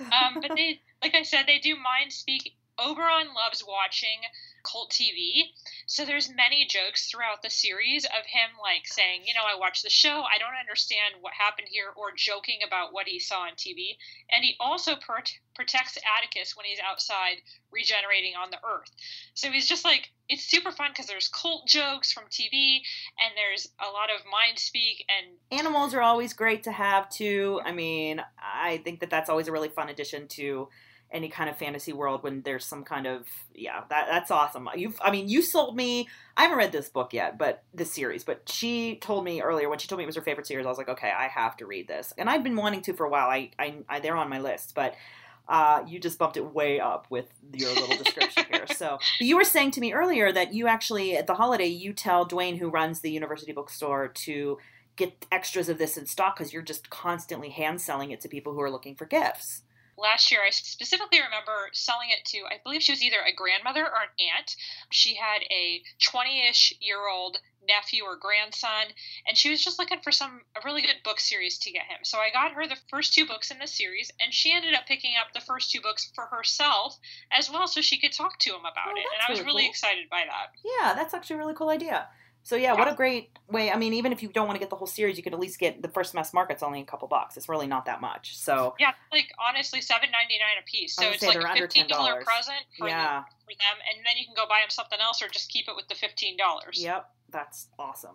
um, 0.00 0.40
but 0.42 0.50
they, 0.56 0.80
like 1.00 1.14
I 1.14 1.22
said, 1.22 1.44
they 1.46 1.58
do 1.58 1.76
mind 1.76 2.12
speak. 2.12 2.54
Oberon 2.78 3.28
loves 3.34 3.64
watching 3.66 4.18
cult 4.62 4.90
TV. 4.90 5.50
So 5.86 6.04
there's 6.04 6.34
many 6.34 6.66
jokes 6.66 7.10
throughout 7.10 7.42
the 7.42 7.50
series 7.50 8.04
of 8.04 8.24
him 8.26 8.50
like 8.62 8.86
saying, 8.86 9.22
you 9.26 9.34
know, 9.34 9.42
I 9.42 9.58
watched 9.58 9.82
the 9.82 9.90
show, 9.90 10.22
I 10.22 10.38
don't 10.38 10.58
understand 10.58 11.16
what 11.20 11.32
happened 11.32 11.68
here, 11.70 11.92
or 11.96 12.12
joking 12.16 12.60
about 12.66 12.92
what 12.92 13.06
he 13.06 13.18
saw 13.18 13.42
on 13.42 13.52
TV. 13.52 13.96
And 14.30 14.44
he 14.44 14.56
also 14.60 14.92
protects 14.96 15.98
Atticus 16.16 16.56
when 16.56 16.66
he's 16.66 16.80
outside 16.80 17.36
regenerating 17.70 18.34
on 18.36 18.50
the 18.50 18.58
Earth. 18.58 18.90
So 19.34 19.50
he's 19.50 19.66
just 19.66 19.84
like, 19.84 20.10
it's 20.28 20.44
super 20.44 20.72
fun 20.72 20.90
because 20.92 21.06
there's 21.06 21.28
cult 21.28 21.66
jokes 21.66 22.12
from 22.12 22.24
TV, 22.30 22.80
and 23.20 23.34
there's 23.36 23.68
a 23.80 23.90
lot 23.90 24.08
of 24.08 24.24
mind 24.30 24.58
speak 24.58 25.04
and 25.08 25.36
animals 25.50 25.94
are 25.94 26.00
always 26.00 26.32
great 26.32 26.62
to 26.62 26.72
have 26.72 27.10
too. 27.10 27.60
I 27.64 27.72
mean, 27.72 28.22
I 28.38 28.78
think 28.78 29.00
that 29.00 29.10
that's 29.10 29.28
always 29.28 29.48
a 29.48 29.52
really 29.52 29.68
fun 29.68 29.88
addition 29.90 30.28
to 30.28 30.68
any 31.12 31.28
kind 31.28 31.48
of 31.48 31.56
fantasy 31.56 31.92
world 31.92 32.22
when 32.22 32.42
there's 32.42 32.64
some 32.64 32.82
kind 32.82 33.06
of 33.06 33.26
yeah 33.54 33.82
that 33.90 34.06
that's 34.08 34.30
awesome. 34.30 34.68
You've 34.74 34.98
i 35.02 35.10
mean 35.10 35.28
you 35.28 35.42
sold 35.42 35.76
me 35.76 36.08
i 36.36 36.42
haven't 36.42 36.58
read 36.58 36.72
this 36.72 36.88
book 36.88 37.12
yet 37.12 37.38
but 37.38 37.62
this 37.74 37.92
series 37.92 38.24
but 38.24 38.48
she 38.48 38.96
told 38.96 39.24
me 39.24 39.42
earlier 39.42 39.68
when 39.68 39.78
she 39.78 39.88
told 39.88 39.98
me 39.98 40.04
it 40.04 40.06
was 40.06 40.16
her 40.16 40.22
favorite 40.22 40.46
series 40.46 40.66
i 40.66 40.68
was 40.68 40.78
like 40.78 40.88
okay 40.88 41.10
i 41.10 41.28
have 41.28 41.56
to 41.58 41.66
read 41.66 41.86
this. 41.86 42.12
And 42.16 42.28
i've 42.28 42.42
been 42.42 42.56
wanting 42.56 42.82
to 42.82 42.92
for 42.94 43.04
a 43.04 43.10
while. 43.10 43.28
I, 43.28 43.50
I, 43.58 43.76
I 43.88 44.00
they're 44.00 44.16
on 44.16 44.28
my 44.28 44.40
list 44.40 44.74
but 44.74 44.94
uh, 45.48 45.82
you 45.86 45.98
just 45.98 46.18
bumped 46.18 46.36
it 46.36 46.54
way 46.54 46.78
up 46.78 47.06
with 47.10 47.26
your 47.52 47.74
little 47.74 47.96
description 47.96 48.44
here. 48.48 48.64
So 48.68 48.98
you 49.20 49.36
were 49.36 49.44
saying 49.44 49.72
to 49.72 49.80
me 49.80 49.92
earlier 49.92 50.30
that 50.30 50.54
you 50.54 50.68
actually 50.68 51.16
at 51.16 51.26
the 51.26 51.34
holiday 51.34 51.66
you 51.66 51.92
tell 51.92 52.26
Dwayne 52.26 52.58
who 52.58 52.70
runs 52.70 53.00
the 53.00 53.10
university 53.10 53.52
bookstore 53.52 54.08
to 54.08 54.58
get 54.94 55.26
extras 55.32 55.68
of 55.68 55.78
this 55.78 55.96
in 55.96 56.06
stock 56.06 56.36
because 56.36 56.52
you're 56.52 56.62
just 56.62 56.90
constantly 56.90 57.50
hand 57.50 57.80
selling 57.80 58.12
it 58.12 58.20
to 58.20 58.28
people 58.28 58.52
who 58.52 58.60
are 58.60 58.70
looking 58.70 58.94
for 58.94 59.04
gifts 59.04 59.62
last 59.96 60.30
year, 60.30 60.40
I 60.44 60.50
specifically 60.50 61.20
remember 61.20 61.70
selling 61.72 62.10
it 62.10 62.24
to, 62.26 62.38
I 62.46 62.60
believe 62.62 62.82
she 62.82 62.92
was 62.92 63.02
either 63.02 63.20
a 63.20 63.34
grandmother 63.34 63.84
or 63.84 64.02
an 64.02 64.14
aunt. 64.36 64.56
She 64.90 65.14
had 65.14 65.42
a 65.50 65.82
20 66.02 66.48
ish 66.48 66.74
year 66.80 67.08
old 67.08 67.38
nephew 67.68 68.02
or 68.04 68.16
grandson, 68.16 68.86
and 69.26 69.36
she 69.36 69.50
was 69.50 69.62
just 69.62 69.78
looking 69.78 70.00
for 70.00 70.10
some 70.10 70.40
a 70.56 70.60
really 70.64 70.82
good 70.82 71.02
book 71.04 71.20
series 71.20 71.58
to 71.58 71.70
get 71.70 71.86
him. 71.86 71.98
So 72.02 72.18
I 72.18 72.30
got 72.30 72.52
her 72.52 72.66
the 72.66 72.78
first 72.90 73.14
two 73.14 73.26
books 73.26 73.50
in 73.50 73.58
the 73.58 73.66
series, 73.66 74.10
and 74.20 74.34
she 74.34 74.52
ended 74.52 74.74
up 74.74 74.86
picking 74.86 75.12
up 75.20 75.32
the 75.32 75.40
first 75.40 75.70
two 75.70 75.80
books 75.80 76.10
for 76.14 76.26
herself 76.26 76.98
as 77.30 77.50
well, 77.50 77.68
so 77.68 77.80
she 77.80 77.98
could 77.98 78.12
talk 78.12 78.38
to 78.40 78.50
him 78.50 78.60
about 78.60 78.94
oh, 78.94 78.96
it. 78.96 79.06
And 79.14 79.22
I 79.26 79.30
was 79.30 79.40
really, 79.40 79.46
really 79.46 79.62
cool. 79.64 79.70
excited 79.70 80.10
by 80.10 80.24
that. 80.26 80.52
Yeah, 80.64 80.94
that's 80.94 81.14
actually 81.14 81.36
a 81.36 81.38
really 81.38 81.54
cool 81.54 81.70
idea. 81.70 82.08
So 82.44 82.56
yeah, 82.56 82.74
what 82.74 82.90
a 82.90 82.94
great 82.94 83.30
way. 83.48 83.70
I 83.70 83.76
mean, 83.76 83.92
even 83.92 84.12
if 84.12 84.22
you 84.22 84.28
don't 84.28 84.46
want 84.46 84.56
to 84.56 84.60
get 84.60 84.70
the 84.70 84.76
whole 84.76 84.86
series, 84.86 85.16
you 85.16 85.22
could 85.22 85.32
at 85.32 85.38
least 85.38 85.58
get 85.58 85.80
the 85.80 85.88
first 85.88 86.14
mass 86.14 86.34
market's 86.34 86.62
only 86.62 86.80
a 86.80 86.84
couple 86.84 87.06
bucks. 87.06 87.36
It's 87.36 87.48
really 87.48 87.68
not 87.68 87.86
that 87.86 88.00
much. 88.00 88.36
So 88.36 88.74
yeah, 88.80 88.92
like 89.12 89.30
honestly, 89.38 89.80
seven 89.80 90.10
ninety 90.10 90.38
nine 90.38 90.60
a 90.60 90.64
piece. 90.68 90.96
So 90.96 91.08
it's 91.08 91.22
like 91.22 91.36
a 91.36 91.54
fifteen 91.54 91.86
dollar 91.86 92.22
present 92.24 92.64
for, 92.76 92.88
yeah. 92.88 93.20
the, 93.20 93.44
for 93.44 93.58
them, 93.58 93.78
and 93.88 94.04
then 94.04 94.16
you 94.18 94.26
can 94.26 94.34
go 94.34 94.46
buy 94.48 94.60
them 94.60 94.70
something 94.70 94.98
else 95.00 95.22
or 95.22 95.28
just 95.28 95.50
keep 95.50 95.68
it 95.68 95.76
with 95.76 95.88
the 95.88 95.94
fifteen 95.94 96.36
dollars. 96.36 96.82
Yep, 96.82 97.08
that's 97.30 97.68
awesome. 97.78 98.14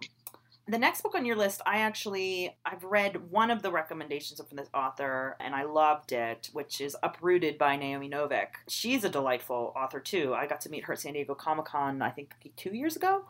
The 0.70 0.78
next 0.78 1.02
book 1.02 1.16
on 1.16 1.24
your 1.24 1.38
list, 1.38 1.62
I 1.66 1.78
actually 1.80 2.54
I've 2.66 2.84
read 2.84 3.32
one 3.32 3.50
of 3.50 3.62
the 3.62 3.72
recommendations 3.72 4.42
from 4.46 4.58
this 4.58 4.68
author 4.74 5.38
and 5.40 5.56
I 5.56 5.64
loved 5.64 6.12
it, 6.12 6.50
which 6.52 6.82
is 6.82 6.98
Uprooted 7.02 7.58
by 7.58 7.78
Naomi 7.78 8.10
Novik. 8.10 8.50
She's 8.68 9.06
a 9.06 9.10
delightful 9.10 9.72
author 9.78 10.02
too. 10.02 10.34
I 10.34 10.46
got 10.46 10.60
to 10.62 10.70
meet 10.70 10.84
her 10.84 10.94
at 10.94 11.00
San 11.00 11.14
Diego 11.14 11.36
Comic 11.36 11.68
Con 11.68 12.02
I 12.02 12.10
think 12.10 12.36
two 12.58 12.76
years 12.76 12.98
ago 12.98 13.24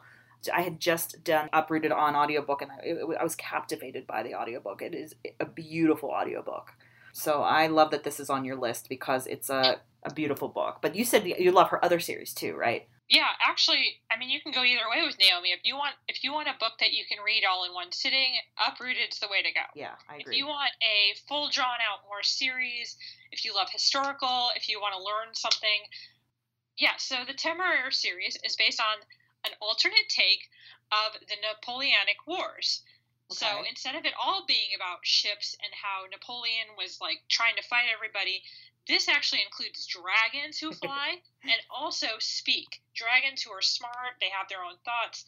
I 0.53 0.61
had 0.61 0.79
just 0.79 1.23
done 1.23 1.49
Uprooted 1.53 1.91
on 1.91 2.15
audiobook 2.15 2.61
and 2.61 2.71
I, 2.71 2.75
it, 2.81 3.17
I 3.19 3.23
was 3.23 3.35
captivated 3.35 4.07
by 4.07 4.23
the 4.23 4.35
audiobook. 4.35 4.81
It 4.81 4.93
is 4.93 5.15
a 5.39 5.45
beautiful 5.45 6.09
audiobook. 6.09 6.73
So 7.13 7.41
I 7.41 7.67
love 7.67 7.91
that 7.91 8.03
this 8.03 8.19
is 8.19 8.29
on 8.29 8.45
your 8.45 8.55
list 8.55 8.89
because 8.89 9.25
it's 9.25 9.49
a, 9.49 9.81
a 10.03 10.13
beautiful 10.13 10.49
book. 10.49 10.77
But 10.81 10.95
you 10.95 11.03
said 11.03 11.25
you 11.25 11.51
love 11.51 11.69
her 11.69 11.83
other 11.83 11.99
series 11.99 12.33
too, 12.33 12.55
right? 12.55 12.87
Yeah, 13.09 13.27
actually, 13.39 14.01
I 14.11 14.19
mean, 14.19 14.29
you 14.29 14.41
can 14.41 14.51
go 14.51 14.63
either 14.63 14.83
way 14.91 15.01
with 15.05 15.15
Naomi. 15.17 15.51
If 15.55 15.61
you 15.63 15.75
want, 15.75 15.95
if 16.09 16.23
you 16.25 16.33
want 16.33 16.49
a 16.49 16.59
book 16.59 16.73
that 16.81 16.91
you 16.91 17.05
can 17.07 17.23
read 17.23 17.43
all 17.49 17.63
in 17.63 17.73
one 17.73 17.91
sitting, 17.93 18.35
Uprooted's 18.59 19.19
the 19.19 19.29
way 19.31 19.41
to 19.41 19.51
go. 19.53 19.63
Yeah, 19.75 19.95
I 20.09 20.17
agree. 20.17 20.35
If 20.35 20.37
you 20.37 20.45
want 20.45 20.71
a 20.83 21.15
full, 21.27 21.49
drawn 21.49 21.79
out, 21.79 22.03
more 22.09 22.21
series, 22.21 22.97
if 23.31 23.45
you 23.45 23.55
love 23.55 23.69
historical, 23.71 24.49
if 24.57 24.67
you 24.67 24.81
want 24.81 24.93
to 24.93 24.99
learn 24.99 25.33
something, 25.33 25.87
yeah. 26.77 26.99
So 26.99 27.15
the 27.25 27.33
Temeraire 27.33 27.93
series 27.93 28.37
is 28.43 28.57
based 28.57 28.81
on 28.81 28.99
an 29.47 29.55
alternate 29.61 30.09
take 30.09 30.49
of 30.91 31.15
the 31.27 31.39
Napoleonic 31.41 32.27
Wars. 32.27 32.83
Okay. 33.31 33.39
So 33.43 33.63
instead 33.67 33.95
of 33.95 34.05
it 34.05 34.13
all 34.21 34.45
being 34.47 34.75
about 34.75 35.03
ships 35.03 35.55
and 35.63 35.71
how 35.73 36.07
Napoleon 36.11 36.75
was 36.77 36.99
like 37.01 37.23
trying 37.27 37.55
to 37.55 37.63
fight 37.63 37.87
everybody, 37.93 38.43
this 38.87 39.09
actually 39.09 39.43
includes 39.43 39.85
dragons 39.87 40.59
who 40.59 40.71
fly 40.83 41.19
and 41.43 41.61
also 41.69 42.07
speak. 42.19 42.81
Dragons 42.95 43.41
who 43.41 43.51
are 43.51 43.61
smart, 43.61 44.15
they 44.19 44.29
have 44.29 44.47
their 44.47 44.63
own 44.63 44.77
thoughts. 44.85 45.25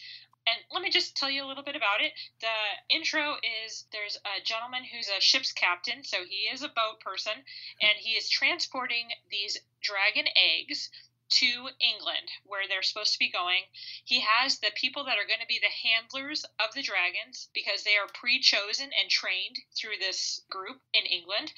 And 0.48 0.58
let 0.72 0.82
me 0.82 0.90
just 0.90 1.16
tell 1.16 1.30
you 1.30 1.44
a 1.44 1.48
little 1.48 1.64
bit 1.64 1.76
about 1.76 2.02
it. 2.02 2.14
The 2.40 2.96
intro 2.96 3.36
is 3.66 3.86
there's 3.92 4.18
a 4.26 4.42
gentleman 4.44 4.84
who's 4.84 5.10
a 5.10 5.22
ship's 5.22 5.52
captain, 5.52 6.04
so 6.04 6.24
he 6.24 6.50
is 6.50 6.64
a 6.64 6.70
boat 6.70 7.02
person, 7.02 7.34
and 7.82 7.94
he 8.00 8.12
is 8.12 8.30
transporting 8.30 9.10
these 9.30 9.60
dragon 9.82 10.26
eggs 10.36 10.90
to 11.30 11.70
England, 11.80 12.32
where 12.44 12.68
they're 12.68 12.82
supposed 12.82 13.14
to 13.14 13.20
be 13.20 13.30
going. 13.30 13.64
He 14.04 14.20
has 14.22 14.60
the 14.60 14.72
people 14.76 15.06
that 15.06 15.18
are 15.18 15.28
going 15.28 15.40
to 15.40 15.48
be 15.48 15.60
the 15.60 15.90
handlers 15.90 16.46
of 16.60 16.74
the 16.74 16.82
dragons 16.82 17.50
because 17.54 17.84
they 17.84 17.98
are 17.98 18.08
pre 18.14 18.40
chosen 18.40 18.92
and 19.00 19.10
trained 19.10 19.58
through 19.76 19.98
this 20.00 20.42
group 20.50 20.82
in 20.94 21.06
England. 21.06 21.54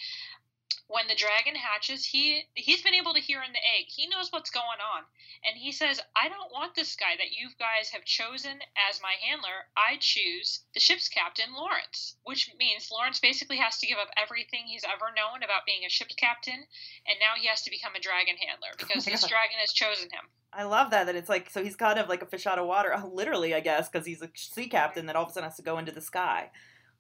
When 0.91 1.08
the 1.08 1.15
dragon 1.15 1.56
hatches, 1.56 2.06
he 2.06 2.43
he's 2.54 2.82
been 2.82 2.93
able 2.93 3.13
to 3.13 3.19
hear 3.23 3.41
in 3.41 3.51
the 3.54 3.63
egg. 3.80 3.88
He 3.88 4.08
knows 4.08 4.32
what's 4.32 4.51
going 4.51 4.84
on, 4.84 5.04
and 5.47 5.58
he 5.58 5.71
says, 5.71 6.01
"I 6.15 6.27
don't 6.27 6.51
want 6.51 6.75
this 6.75 6.95
guy 6.95 7.15
that 7.17 7.32
you 7.32 7.49
guys 7.58 7.89
have 7.89 8.04
chosen 8.04 8.60
as 8.75 9.01
my 9.01 9.15
handler. 9.23 9.71
I 9.77 9.97
choose 9.99 10.63
the 10.73 10.80
ship's 10.80 11.08
captain, 11.08 11.54
Lawrence." 11.56 12.17
Which 12.23 12.51
means 12.60 12.91
Lawrence 12.91 13.19
basically 13.19 13.58
has 13.58 13.80
to 13.80 13.88
give 13.88 13.97
up 13.97 14.10
everything 14.17 14.67
he's 14.67 14.84
ever 14.84 15.12
known 15.15 15.43
about 15.43 15.65
being 15.65 15.86
a 15.86 15.89
ship's 15.89 16.15
captain, 16.15 16.67
and 17.08 17.17
now 17.19 17.39
he 17.39 17.47
has 17.47 17.62
to 17.63 17.71
become 17.71 17.95
a 17.95 17.99
dragon 17.99 18.36
handler 18.36 18.75
because 18.77 19.08
Oh 19.08 19.12
this 19.12 19.21
God. 19.21 19.30
dragon 19.30 19.58
has 19.60 19.71
chosen 19.71 20.10
him. 20.12 20.27
I 20.54 20.63
love 20.63 20.91
that 20.91 21.06
that 21.06 21.15
it's 21.15 21.30
like 21.30 21.49
so 21.49 21.63
he's 21.63 21.77
kind 21.77 21.99
of 21.99 22.10
like 22.10 22.21
a 22.21 22.25
fish 22.25 22.45
out 22.45 22.60
of 22.60 22.67
water, 22.67 22.93
literally, 23.12 23.56
I 23.56 23.62
guess, 23.62 23.88
because 23.88 24.06
he's 24.06 24.21
a 24.21 24.30
sea 24.36 24.67
captain 24.67 25.06
that 25.06 25.15
all 25.15 25.23
of 25.23 25.30
a 25.30 25.34
sudden 25.34 25.49
has 25.49 25.56
to 25.58 25.63
go 25.63 25.77
into 25.77 25.91
the 25.93 26.01
sky. 26.01 26.51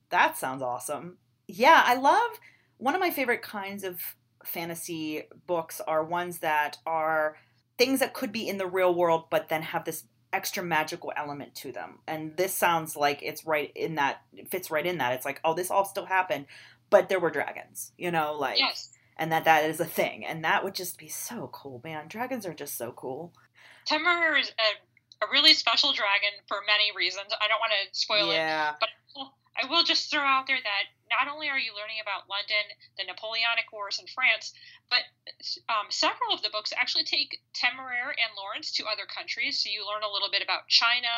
That 0.09 0.37
sounds 0.37 0.61
awesome. 0.61 1.17
Yeah, 1.47 1.83
I 1.85 1.95
love 1.95 2.39
one 2.81 2.95
of 2.95 2.99
my 2.99 3.11
favorite 3.11 3.43
kinds 3.43 3.83
of 3.83 4.01
fantasy 4.43 5.23
books 5.45 5.79
are 5.87 6.03
ones 6.03 6.39
that 6.39 6.77
are 6.85 7.37
things 7.77 7.99
that 7.99 8.13
could 8.13 8.31
be 8.31 8.47
in 8.49 8.57
the 8.57 8.65
real 8.65 8.93
world, 8.93 9.25
but 9.29 9.49
then 9.49 9.61
have 9.61 9.85
this 9.85 10.03
extra 10.33 10.63
magical 10.63 11.13
element 11.15 11.53
to 11.53 11.71
them. 11.71 11.99
And 12.07 12.35
this 12.37 12.53
sounds 12.55 12.95
like 12.95 13.21
it's 13.21 13.45
right 13.45 13.71
in 13.75 13.95
that 13.95 14.21
it 14.33 14.49
fits 14.49 14.71
right 14.71 14.85
in 14.85 14.97
that. 14.97 15.13
It's 15.13 15.25
like, 15.25 15.39
oh, 15.43 15.53
this 15.53 15.69
all 15.69 15.85
still 15.85 16.05
happened, 16.07 16.47
but 16.89 17.07
there 17.07 17.19
were 17.19 17.29
dragons, 17.29 17.91
you 17.99 18.09
know, 18.09 18.33
like 18.33 18.57
Yes. 18.57 18.89
and 19.17 19.31
that 19.31 19.45
that 19.45 19.69
is 19.69 19.79
a 19.79 19.85
thing, 19.85 20.25
and 20.25 20.43
that 20.43 20.63
would 20.63 20.73
just 20.73 20.97
be 20.97 21.07
so 21.07 21.49
cool, 21.53 21.81
man. 21.83 22.07
Dragons 22.07 22.45
are 22.47 22.53
just 22.53 22.77
so 22.77 22.91
cool. 22.93 23.31
Temeraire 23.87 24.39
is 24.39 24.49
a, 24.49 25.25
a 25.25 25.29
really 25.31 25.53
special 25.53 25.93
dragon 25.93 26.29
for 26.47 26.57
many 26.65 26.91
reasons. 26.95 27.27
I 27.39 27.47
don't 27.47 27.59
want 27.59 27.73
to 27.73 27.99
spoil 27.99 28.31
it, 28.31 28.37
but 28.79 28.89
I 29.55 29.67
will 29.67 29.83
just 29.83 30.09
throw 30.09 30.21
out 30.23 30.47
there 30.47 30.59
that 30.63 30.85
not 31.11 31.27
only 31.27 31.49
are 31.49 31.59
you 31.59 31.75
learning 31.75 31.99
about 31.99 32.29
London, 32.31 32.71
the 32.97 33.03
Napoleonic 33.03 33.67
Wars 33.71 33.99
in 33.99 34.07
France, 34.07 34.53
but 34.89 35.03
um, 35.67 35.91
several 35.91 36.31
of 36.31 36.41
the 36.41 36.49
books 36.49 36.71
actually 36.71 37.03
take 37.03 37.41
Temeraire 37.53 38.15
and 38.15 38.31
Lawrence 38.37 38.71
to 38.79 38.87
other 38.87 39.03
countries. 39.05 39.59
So 39.59 39.69
you 39.69 39.83
learn 39.85 40.03
a 40.03 40.11
little 40.11 40.31
bit 40.31 40.41
about 40.41 40.71
China, 40.71 41.11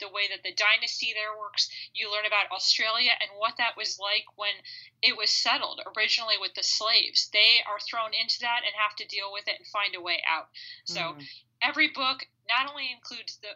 the 0.00 0.10
way 0.10 0.26
that 0.34 0.42
the 0.42 0.52
dynasty 0.52 1.14
there 1.14 1.38
works. 1.38 1.70
You 1.94 2.10
learn 2.10 2.26
about 2.26 2.50
Australia 2.50 3.14
and 3.20 3.30
what 3.38 3.54
that 3.58 3.78
was 3.78 3.98
like 4.02 4.26
when 4.34 4.54
it 5.00 5.16
was 5.16 5.30
settled 5.30 5.80
originally 5.96 6.36
with 6.40 6.54
the 6.54 6.66
slaves. 6.66 7.30
They 7.30 7.62
are 7.70 7.78
thrown 7.78 8.10
into 8.18 8.40
that 8.42 8.66
and 8.66 8.74
have 8.74 8.96
to 8.98 9.06
deal 9.06 9.30
with 9.30 9.46
it 9.46 9.62
and 9.62 9.66
find 9.68 9.94
a 9.94 10.02
way 10.02 10.22
out. 10.26 10.50
So 10.84 11.14
Mm. 11.14 11.22
every 11.62 11.88
book 11.88 12.26
not 12.48 12.68
only 12.68 12.90
includes 12.90 13.38
the 13.38 13.54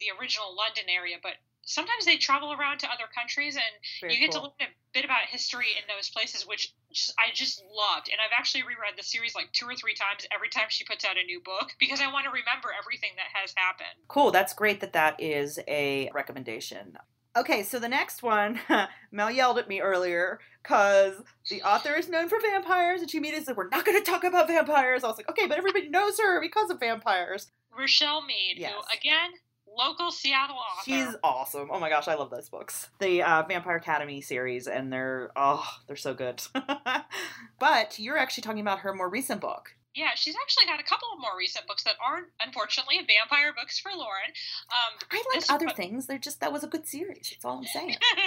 the 0.00 0.10
original 0.18 0.54
London 0.54 0.88
area, 0.88 1.18
but 1.22 1.38
sometimes 1.66 2.04
they 2.04 2.16
travel 2.16 2.52
around 2.52 2.78
to 2.80 2.86
other 2.88 3.04
countries 3.14 3.56
and 3.56 3.64
Very 4.00 4.14
you 4.14 4.20
get 4.20 4.32
cool. 4.32 4.42
to 4.42 4.46
learn 4.48 4.70
a 4.70 4.74
bit 4.92 5.04
about 5.04 5.26
history 5.28 5.68
in 5.76 5.84
those 5.88 6.10
places, 6.10 6.46
which 6.46 6.72
just 6.92 7.14
I 7.18 7.32
just 7.34 7.62
loved. 7.70 8.08
And 8.10 8.20
I've 8.20 8.36
actually 8.36 8.62
reread 8.62 8.94
the 8.96 9.02
series 9.02 9.34
like 9.34 9.50
two 9.52 9.66
or 9.66 9.74
three 9.74 9.94
times 9.94 10.26
every 10.34 10.48
time 10.48 10.66
she 10.68 10.84
puts 10.84 11.04
out 11.04 11.16
a 11.18 11.24
new 11.24 11.40
book 11.40 11.72
because 11.80 12.00
I 12.00 12.12
want 12.12 12.24
to 12.24 12.30
remember 12.30 12.68
everything 12.78 13.10
that 13.16 13.28
has 13.38 13.52
happened. 13.56 13.98
Cool. 14.08 14.30
That's 14.30 14.54
great 14.54 14.80
that 14.80 14.92
that 14.92 15.20
is 15.20 15.58
a 15.68 16.10
recommendation. 16.14 16.96
Okay, 17.36 17.64
so 17.64 17.80
the 17.80 17.88
next 17.88 18.22
one, 18.22 18.60
Mel 19.10 19.28
yelled 19.28 19.58
at 19.58 19.68
me 19.68 19.80
earlier 19.80 20.38
because 20.62 21.14
the 21.50 21.62
author 21.62 21.94
is 21.96 22.08
known 22.08 22.28
for 22.28 22.38
vampires, 22.40 23.00
and 23.00 23.10
she 23.10 23.18
immediately 23.18 23.44
said, 23.44 23.56
"We're 23.56 23.68
not 23.68 23.84
going 23.84 23.98
to 23.98 24.08
talk 24.08 24.22
about 24.22 24.46
vampires." 24.46 25.02
I 25.02 25.08
was 25.08 25.16
like, 25.16 25.28
"Okay, 25.28 25.48
but 25.48 25.58
everybody 25.58 25.88
knows 25.88 26.20
her 26.20 26.40
because 26.40 26.70
of 26.70 26.78
vampires." 26.78 27.48
Richelle 27.76 28.22
Mead, 28.22 28.58
Yes. 28.58 28.72
who 28.72 28.96
again, 28.96 29.30
local 29.76 30.10
Seattle 30.10 30.56
author. 30.56 30.84
She's 30.84 31.16
awesome. 31.22 31.68
Oh 31.70 31.80
my 31.80 31.88
gosh, 31.88 32.08
I 32.08 32.14
love 32.14 32.30
those 32.30 32.48
books. 32.48 32.88
The 32.98 33.22
uh, 33.22 33.42
Vampire 33.46 33.76
Academy 33.76 34.20
series, 34.20 34.66
and 34.66 34.92
they're 34.92 35.30
oh, 35.36 35.66
they're 35.86 35.96
so 35.96 36.14
good. 36.14 36.42
but 37.58 37.98
you're 37.98 38.18
actually 38.18 38.42
talking 38.42 38.60
about 38.60 38.80
her 38.80 38.94
more 38.94 39.08
recent 39.08 39.40
book. 39.40 39.74
Yeah, 39.94 40.10
she's 40.16 40.34
actually 40.34 40.66
got 40.66 40.80
a 40.80 40.82
couple 40.82 41.06
of 41.14 41.20
more 41.20 41.38
recent 41.38 41.68
books 41.68 41.84
that 41.84 41.94
aren't, 42.04 42.26
unfortunately, 42.44 42.98
vampire 43.06 43.54
books 43.54 43.78
for 43.78 43.92
Lauren. 43.92 44.34
Um, 44.68 44.98
I 45.12 45.22
like 45.32 45.44
other 45.48 45.66
book- 45.66 45.76
things. 45.76 46.06
They're 46.06 46.18
just 46.18 46.40
that 46.40 46.52
was 46.52 46.64
a 46.64 46.66
good 46.66 46.86
series. 46.86 47.30
That's 47.30 47.44
all 47.44 47.58
I'm 47.58 47.64
saying. 47.64 47.94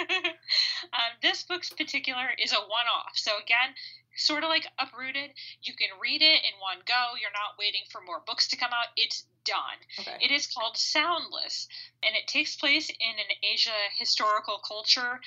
um, 0.94 1.12
this 1.20 1.42
book's 1.42 1.68
particular 1.68 2.24
is 2.42 2.52
a 2.52 2.56
one-off. 2.56 3.12
So 3.16 3.32
again, 3.36 3.76
sort 4.16 4.44
of 4.44 4.48
like 4.48 4.66
Uprooted, 4.78 5.30
you 5.62 5.74
can 5.74 5.88
read 6.00 6.22
it 6.22 6.40
in 6.40 6.56
one 6.60 6.78
go. 6.86 7.14
You're 7.20 7.36
not 7.36 7.58
waiting 7.58 7.82
for 7.90 8.00
more 8.00 8.22
books 8.26 8.48
to 8.48 8.56
come 8.56 8.70
out. 8.72 8.88
It's 8.96 9.24
done. 9.48 9.80
Okay. 9.98 10.18
It 10.20 10.30
is 10.30 10.46
called 10.46 10.76
Soundless, 10.76 11.68
and 12.02 12.14
it 12.14 12.28
takes 12.28 12.56
place 12.56 12.90
in 12.90 13.14
an 13.18 13.32
Asia 13.42 13.76
historical 13.96 14.58
culture. 14.58 15.20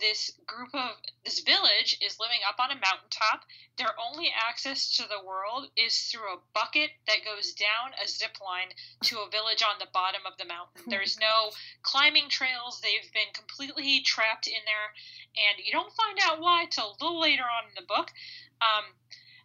This 0.00 0.32
group 0.46 0.74
of 0.74 0.94
this 1.24 1.40
village 1.40 1.98
is 2.00 2.18
living 2.20 2.38
up 2.48 2.58
on 2.58 2.70
a 2.70 2.78
mountaintop. 2.78 3.46
Their 3.76 3.94
only 3.98 4.30
access 4.34 4.96
to 4.96 5.02
the 5.02 5.24
world 5.26 5.70
is 5.76 5.94
through 6.10 6.34
a 6.34 6.42
bucket 6.54 6.90
that 7.06 7.24
goes 7.24 7.52
down 7.52 7.94
a 8.02 8.06
zip 8.06 8.38
line 8.44 8.70
to 9.04 9.18
a 9.18 9.30
village 9.30 9.62
on 9.62 9.78
the 9.78 9.90
bottom 9.92 10.22
of 10.26 10.38
the 10.38 10.44
mountain. 10.44 10.82
There's 10.86 11.18
no 11.18 11.50
climbing 11.82 12.28
trails. 12.28 12.80
They've 12.80 13.12
been 13.12 13.32
completely 13.34 14.00
trapped 14.00 14.46
in 14.46 14.62
there, 14.66 14.90
and 15.34 15.64
you 15.64 15.72
don't 15.72 15.92
find 15.94 16.18
out 16.22 16.40
why 16.40 16.66
till 16.70 16.90
a 16.90 16.98
little 17.02 17.20
later 17.20 17.44
on 17.46 17.70
in 17.70 17.74
the 17.74 17.86
book. 17.86 18.10
Um, 18.60 18.84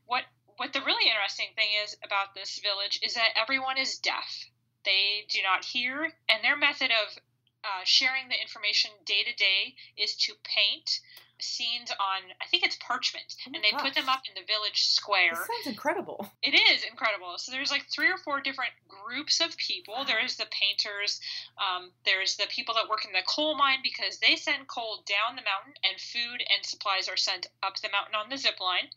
what 0.06 0.24
what 0.58 0.74
the 0.74 0.82
really 0.82 1.10
interesting 1.10 1.50
thing 1.56 1.70
is 1.84 1.96
about 2.04 2.36
this 2.36 2.60
village 2.60 3.00
is 3.02 3.14
that 3.16 3.36
everyone 3.36 3.78
is 3.78 3.98
deaf. 3.98 4.46
They 4.86 5.26
do 5.30 5.40
not 5.42 5.64
hear, 5.66 6.12
and 6.28 6.44
their 6.44 6.58
method 6.58 6.92
of 6.92 7.18
uh, 7.64 7.84
sharing 7.86 8.28
the 8.28 8.40
information 8.42 8.92
day 9.06 9.24
to 9.24 9.34
day 9.34 9.76
is 9.98 10.16
to 10.18 10.34
paint 10.44 11.00
scenes 11.40 11.92
on 11.92 12.22
I 12.42 12.46
think 12.48 12.64
it's 12.64 12.78
parchment, 12.78 13.36
Oh 13.48 13.52
and 13.54 13.64
they 13.64 13.72
put 13.72 13.96
them 13.96 14.08
up 14.08 14.22
in 14.28 14.34
the 14.36 14.48
village 14.48 14.84
square. 14.84 15.32
This 15.32 15.48
sounds 15.48 15.68
incredible. 15.68 16.32
It 16.42 16.56
is 16.56 16.84
incredible. 16.84 17.36
So 17.38 17.52
there's 17.52 17.72
like 17.72 17.86
three 17.92 18.10
or 18.10 18.18
four 18.18 18.40
different 18.42 18.72
groups 18.88 19.42
of 19.42 19.56
people. 19.58 20.06
There's 20.06 20.36
the 20.38 20.48
painters. 20.52 21.20
Um, 21.58 21.92
there's 22.06 22.38
the 22.38 22.48
people 22.50 22.76
that 22.76 22.90
work 22.90 23.06
in 23.06 23.12
the 23.12 23.26
coal 23.28 23.56
mine 23.56 23.80
because 23.84 24.20
they 24.20 24.36
send 24.36 24.68
coal 24.68 25.04
down 25.06 25.36
the 25.36 25.44
mountain, 25.44 25.74
and 25.84 26.00
food 26.00 26.44
and 26.48 26.66
supplies 26.66 27.10
are 27.10 27.18
sent 27.18 27.48
up 27.62 27.76
the 27.82 27.90
mountain 27.92 28.16
on 28.16 28.30
the 28.30 28.38
zip 28.38 28.60
line. 28.60 28.88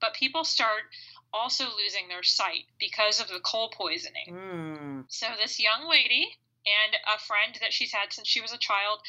But 0.00 0.14
people 0.14 0.44
start 0.44 0.82
also 1.32 1.64
losing 1.64 2.08
their 2.08 2.22
sight 2.22 2.64
because 2.78 3.20
of 3.20 3.28
the 3.28 3.40
coal 3.40 3.70
poisoning. 3.70 4.28
Mm. 4.28 5.04
So 5.08 5.26
this 5.40 5.60
young 5.60 5.88
lady 5.88 6.28
and 6.66 6.96
a 7.14 7.18
friend 7.18 7.56
that 7.60 7.72
she's 7.72 7.92
had 7.92 8.12
since 8.12 8.28
she 8.28 8.40
was 8.40 8.52
a 8.52 8.58
child, 8.58 9.00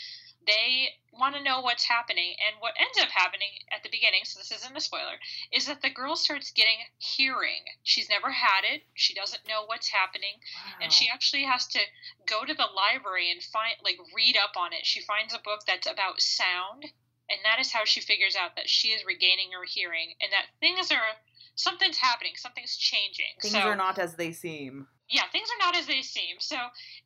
they 0.47 0.89
want 1.13 1.35
to 1.35 1.43
know 1.43 1.61
what's 1.61 1.83
happening. 1.83 2.33
And 2.47 2.55
what 2.59 2.73
ends 2.79 2.97
up 2.99 3.09
happening 3.09 3.49
at 3.71 3.83
the 3.83 3.89
beginning, 3.89 4.21
so 4.23 4.39
this 4.39 4.51
isn't 4.51 4.77
a 4.77 4.81
spoiler, 4.81 5.19
is 5.51 5.67
that 5.67 5.81
the 5.81 5.89
girl 5.89 6.15
starts 6.15 6.51
getting 6.51 6.77
hearing. 6.97 7.61
She's 7.83 8.09
never 8.09 8.31
had 8.31 8.63
it. 8.63 8.83
She 8.93 9.13
doesn't 9.13 9.47
know 9.47 9.65
what's 9.65 9.89
happening. 9.89 10.39
And 10.81 10.91
she 10.91 11.09
actually 11.13 11.43
has 11.43 11.67
to 11.67 11.79
go 12.25 12.45
to 12.45 12.53
the 12.53 12.69
library 12.75 13.31
and 13.31 13.41
find 13.41 13.75
like 13.83 13.99
read 14.15 14.37
up 14.37 14.57
on 14.57 14.73
it. 14.73 14.85
She 14.85 15.01
finds 15.01 15.33
a 15.33 15.39
book 15.43 15.61
that's 15.67 15.87
about 15.87 16.21
sound, 16.21 16.85
and 17.31 17.39
that 17.43 17.59
is 17.59 17.71
how 17.71 17.85
she 17.85 18.01
figures 18.01 18.35
out 18.35 18.55
that 18.55 18.69
she 18.69 18.89
is 18.89 19.05
regaining 19.05 19.51
her 19.53 19.65
hearing 19.65 20.13
and 20.21 20.31
that 20.31 20.45
things 20.59 20.91
are 20.91 21.15
something's 21.55 21.97
happening, 21.97 22.33
something's 22.35 22.75
changing. 22.75 23.31
Things 23.41 23.53
so, 23.53 23.59
are 23.59 23.75
not 23.75 23.99
as 23.99 24.15
they 24.15 24.31
seem. 24.31 24.87
yeah, 25.09 25.23
things 25.31 25.49
are 25.49 25.65
not 25.65 25.75
as 25.75 25.85
they 25.85 26.01
seem. 26.01 26.37
So 26.39 26.55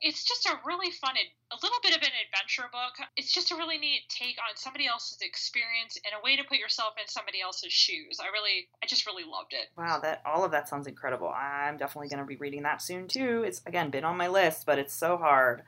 it's 0.02 0.24
just 0.24 0.46
a 0.46 0.60
really 0.66 0.92
fun, 0.92 1.16
a 1.52 1.58
little 1.62 1.78
bit 1.82 1.96
of 1.96 2.02
an 2.02 2.14
adventure 2.26 2.70
book. 2.72 2.94
It's 3.18 3.34
just 3.34 3.52
a 3.52 3.56
really 3.56 3.78
neat 3.78 4.02
take 4.10 4.38
on 4.38 4.56
somebody 4.56 4.88
else's 4.88 5.20
experience 5.22 5.98
and 6.06 6.14
a 6.20 6.24
way 6.24 6.36
to 6.36 6.44
put 6.44 6.58
yourself 6.58 6.94
in 7.02 7.08
somebody 7.08 7.42
else's 7.42 7.74
shoes. 7.74 8.20
I 8.22 8.28
really, 8.28 8.68
I 8.84 8.86
just 8.86 9.06
really 9.06 9.24
loved 9.24 9.54
it. 9.54 9.68
Wow, 9.78 10.00
that 10.00 10.22
all 10.26 10.44
of 10.46 10.52
that 10.52 10.70
sounds 10.70 10.88
incredible. 10.88 11.30
I'm 11.30 11.78
definitely 11.78 12.10
going 12.10 12.22
to 12.22 12.26
be 12.26 12.38
reading 12.38 12.64
that 12.64 12.82
soon 12.82 13.08
too. 13.08 13.44
It's 13.46 13.62
again 13.66 13.90
been 13.90 14.06
on 14.06 14.18
my 14.18 14.28
list, 14.28 14.66
but 14.66 14.80
it's 14.80 14.94
so 14.94 15.18
hard. 15.18 15.64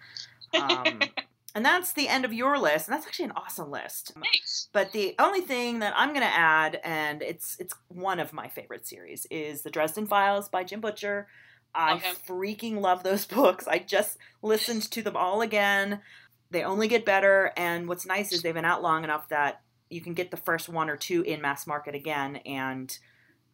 Um, 0.53 0.99
and 1.57 1.65
that's 1.65 1.93
the 1.93 2.07
end 2.07 2.23
of 2.23 2.31
your 2.31 2.59
list, 2.59 2.87
and 2.87 2.95
that's 2.95 3.07
actually 3.07 3.25
an 3.25 3.31
awesome 3.35 3.71
list. 3.71 4.11
Um, 4.15 4.21
Thanks. 4.21 4.69
But 4.73 4.91
the 4.91 5.15
only 5.17 5.41
thing 5.41 5.79
that 5.79 5.91
I'm 5.97 6.09
going 6.09 6.21
to 6.21 6.27
add, 6.27 6.79
and 6.83 7.23
it's 7.23 7.57
it's 7.59 7.73
one 7.87 8.19
of 8.19 8.31
my 8.31 8.47
favorite 8.47 8.85
series, 8.85 9.25
is 9.31 9.63
the 9.63 9.71
Dresden 9.71 10.05
Files 10.05 10.49
by 10.49 10.63
Jim 10.63 10.81
Butcher. 10.81 11.27
I 11.73 11.95
Okay. 11.95 12.11
freaking 12.27 12.79
love 12.79 13.01
those 13.01 13.25
books. 13.39 13.67
I 13.67 13.79
just 13.79 14.17
listened 14.43 14.83
to 14.91 15.01
them 15.01 15.17
all 15.17 15.41
again. 15.41 16.01
They 16.51 16.63
only 16.63 16.87
get 16.87 17.05
better, 17.05 17.51
and 17.57 17.87
what's 17.87 18.05
nice 18.05 18.31
is 18.31 18.43
they've 18.43 18.53
been 18.53 18.63
out 18.63 18.83
long 18.83 19.03
enough 19.03 19.27
that 19.29 19.61
you 19.89 19.99
can 19.99 20.13
get 20.13 20.29
the 20.29 20.37
first 20.37 20.69
one 20.69 20.91
or 20.91 20.95
two 20.95 21.23
in 21.23 21.41
mass 21.41 21.65
market 21.65 21.95
again, 21.95 22.35
and 22.45 22.95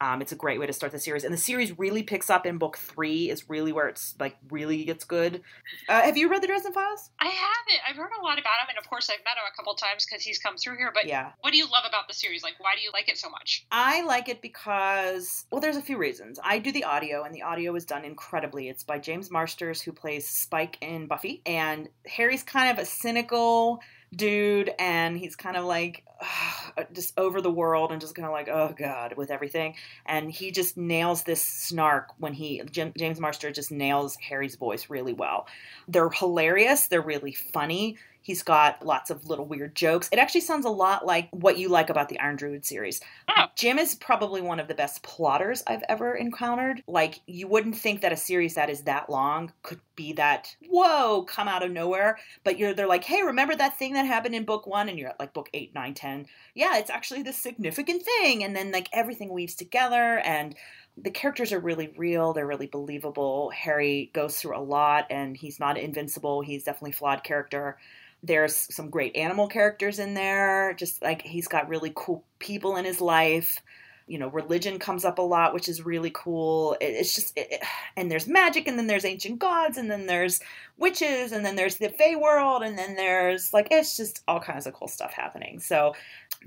um, 0.04 0.22
it's 0.22 0.32
a 0.32 0.36
great 0.36 0.60
way 0.60 0.66
to 0.66 0.74
start 0.74 0.92
the 0.92 1.00
series. 1.00 1.24
And 1.24 1.34
the 1.34 1.38
series 1.38 1.78
really 1.80 2.04
picks 2.04 2.30
up 2.30 2.46
in 2.46 2.58
book 2.58 2.78
three. 2.78 3.30
Is 3.30 3.50
really 3.50 3.72
where 3.72 3.88
it's 3.88 4.16
like 4.20 4.36
really 4.52 4.84
gets 4.84 5.06
good. 5.06 5.42
Uh, 5.88 6.02
have 6.02 6.18
you 6.18 6.30
read 6.30 6.42
the 6.44 6.48
Dresden 6.48 6.74
Files? 6.74 7.10
I 7.20 7.26
haven't. 7.28 7.82
I've 7.88 7.96
heard 7.96 8.12
a 8.20 8.22
lot 8.24 8.38
about 8.40 8.60
him, 8.62 8.68
and 8.70 8.78
of 8.78 8.90
course, 8.90 9.10
I've 9.10 9.24
met 9.24 9.38
him 9.38 9.44
a 9.52 9.56
couple 9.56 9.74
times 9.76 10.06
because 10.06 10.24
he's 10.24 10.40
come 10.40 10.58
through 10.58 10.78
here. 10.78 10.92
But 10.94 11.06
Yeah. 11.06 11.32
what 11.42 11.52
do 11.52 11.58
you 11.58 11.66
love 11.66 11.86
about 11.88 12.08
the 12.08 12.14
series? 12.14 12.44
Like, 12.44 12.56
why 12.60 12.76
do 12.76 12.82
you 12.82 12.92
like 12.92 13.08
it 13.10 13.18
so 13.18 13.30
much? 13.30 13.66
I 13.72 14.02
like 14.04 14.28
it 14.30 14.42
because, 14.42 15.46
well, 15.52 15.62
there's 15.62 15.78
a 15.78 15.82
few 15.82 15.98
reasons. 15.98 16.40
I 16.44 16.60
do 16.60 16.72
the 16.72 16.84
audio, 16.84 17.24
and 17.24 17.34
the 17.34 17.44
audio 17.44 17.74
is 17.76 17.86
done 17.86 18.04
incredibly. 18.04 18.68
It's 18.70 18.84
by 18.84 19.00
James 19.00 19.32
Marsters, 19.32 19.82
who 19.82 19.92
plays 19.94 20.28
Spike 20.28 20.78
in 20.82 21.08
Buffy. 21.08 21.42
And 21.46 21.90
Harry's 22.08 22.44
kind 22.44 22.72
of 22.72 22.82
a 22.82 22.86
cynical, 22.86 23.80
dude, 24.16 24.72
and 24.80 25.18
he's 25.18 25.36
kind 25.36 25.58
of 25.58 25.66
like 25.66 26.04
ugh, 26.22 26.74
uh, 26.78 26.84
just 26.94 27.18
over 27.18 27.42
the 27.42 27.52
world 27.52 27.92
and 27.92 28.02
just 28.02 28.16
kind 28.16 28.26
of 28.26 28.32
like, 28.32 28.48
oh 28.48 28.74
god, 28.78 29.16
with 29.18 29.32
everything. 29.32 29.76
And 30.06 30.32
he 30.32 30.52
just 30.52 30.78
nails 30.78 31.24
this 31.24 31.42
snark 31.42 32.10
when 32.18 32.34
he 32.34 32.62
Jim, 32.72 32.94
James 32.98 33.20
Marster 33.20 33.52
just 33.52 33.72
nails 33.72 34.18
Harry's 34.28 34.56
voice 34.56 34.90
really 34.90 35.14
well. 35.14 35.48
They're 35.88 36.10
hilarious. 36.10 36.88
They're 36.88 37.02
really 37.02 37.34
funny. 37.34 37.98
He's 38.24 38.42
got 38.42 38.86
lots 38.86 39.10
of 39.10 39.28
little 39.28 39.46
weird 39.46 39.76
jokes. 39.76 40.10
It 40.12 40.18
actually 40.18 40.42
sounds 40.42 40.66
a 40.66 40.70
lot 40.70 41.06
like 41.06 41.28
what 41.32 41.58
you 41.58 41.70
like 41.70 41.90
about 41.90 42.08
the 42.08 42.20
Iron 42.20 42.38
Druid 42.38 42.66
series. 42.66 43.02
Oh. 43.28 43.46
Jim 43.56 43.78
is 43.78 43.96
probably 43.96 44.42
one 44.42 44.62
of 44.62 44.70
the 44.70 44.74
best 44.74 45.04
plotters 45.04 45.62
I've 45.68 45.84
ever 45.90 46.16
encountered. 46.16 46.82
Like, 46.88 47.20
you 47.28 47.48
wouldn't 47.48 47.76
think 47.76 48.02
that 48.02 48.14
a 48.14 48.18
series 48.18 48.56
that 48.56 48.70
is 48.70 48.84
that 48.84 49.10
long 49.10 49.52
could 49.62 49.82
be 49.96 50.14
that, 50.14 50.56
whoa, 50.70 51.24
come 51.24 51.48
out 51.48 51.64
of 51.64 51.72
nowhere. 51.72 52.18
But 52.44 52.58
you're 52.58 52.74
they're 52.74 52.88
like, 52.88 53.04
hey, 53.04 53.22
remember 53.24 53.56
that 53.56 53.78
thing 53.78 53.94
that 53.94 54.06
happened 54.06 54.36
in 54.36 54.46
book 54.46 54.66
one? 54.66 54.88
And 54.88 54.98
you're 54.98 55.10
at 55.10 55.20
like 55.20 55.34
book 55.34 55.50
eight, 55.54 55.76
nine, 55.76 55.94
ten. 55.94 56.26
Yeah, 56.56 56.78
it's 56.78 56.90
actually 56.90 57.24
this 57.24 57.38
significant 57.38 58.04
thing. 58.04 58.44
And 58.44 58.56
then 58.56 58.72
like 58.72 58.88
everything 58.94 59.30
weaves 59.34 59.56
together 59.56 60.20
and 60.20 60.56
the 60.96 61.12
characters 61.12 61.52
are 61.52 61.60
really 61.60 61.92
real. 61.98 62.34
They're 62.34 62.48
really 62.48 62.68
believable. 62.68 63.50
Harry 63.50 64.12
goes 64.14 64.38
through 64.38 64.58
a 64.58 64.62
lot 64.62 65.08
and 65.10 65.36
he's 65.36 65.60
not 65.60 65.78
invincible. 65.78 66.42
He's 66.42 66.64
definitely 66.64 66.92
a 66.92 66.94
flawed 66.94 67.24
character. 67.24 67.78
There's 68.24 68.56
some 68.74 68.90
great 68.90 69.16
animal 69.16 69.48
characters 69.48 70.00
in 70.00 70.14
there. 70.14 70.74
Just 70.74 71.02
like 71.02 71.22
he's 71.22 71.48
got 71.48 71.70
really 71.70 71.92
cool 71.96 72.24
people 72.40 72.78
in 72.78 72.86
his 72.86 73.02
life. 73.02 73.60
You 74.08 74.18
know, 74.20 74.28
religion 74.28 74.80
comes 74.80 75.06
up 75.06 75.18
a 75.18 75.22
lot, 75.22 75.54
which 75.54 75.70
is 75.70 75.86
really 75.86 76.12
cool. 76.14 76.76
It, 76.82 76.88
it's 76.88 77.14
just, 77.14 77.38
it, 77.38 77.62
and 77.98 78.10
there's 78.10 78.28
magic, 78.28 78.68
and 78.68 78.78
then 78.78 78.88
there's 78.88 79.06
ancient 79.06 79.40
gods, 79.40 79.78
and 79.78 79.90
then 79.90 80.08
there's 80.08 80.42
witches, 80.78 81.32
and 81.32 81.46
then 81.46 81.56
there's 81.56 81.78
the 81.78 81.90
Fey 81.90 82.16
world, 82.16 82.64
and 82.64 82.78
then 82.78 82.96
there's 82.96 83.54
like, 83.54 83.68
it's 83.72 83.96
just 83.96 84.22
all 84.28 84.40
kinds 84.40 84.68
of 84.68 84.74
cool 84.74 84.88
stuff 84.88 85.14
happening. 85.14 85.60
So 85.60 85.94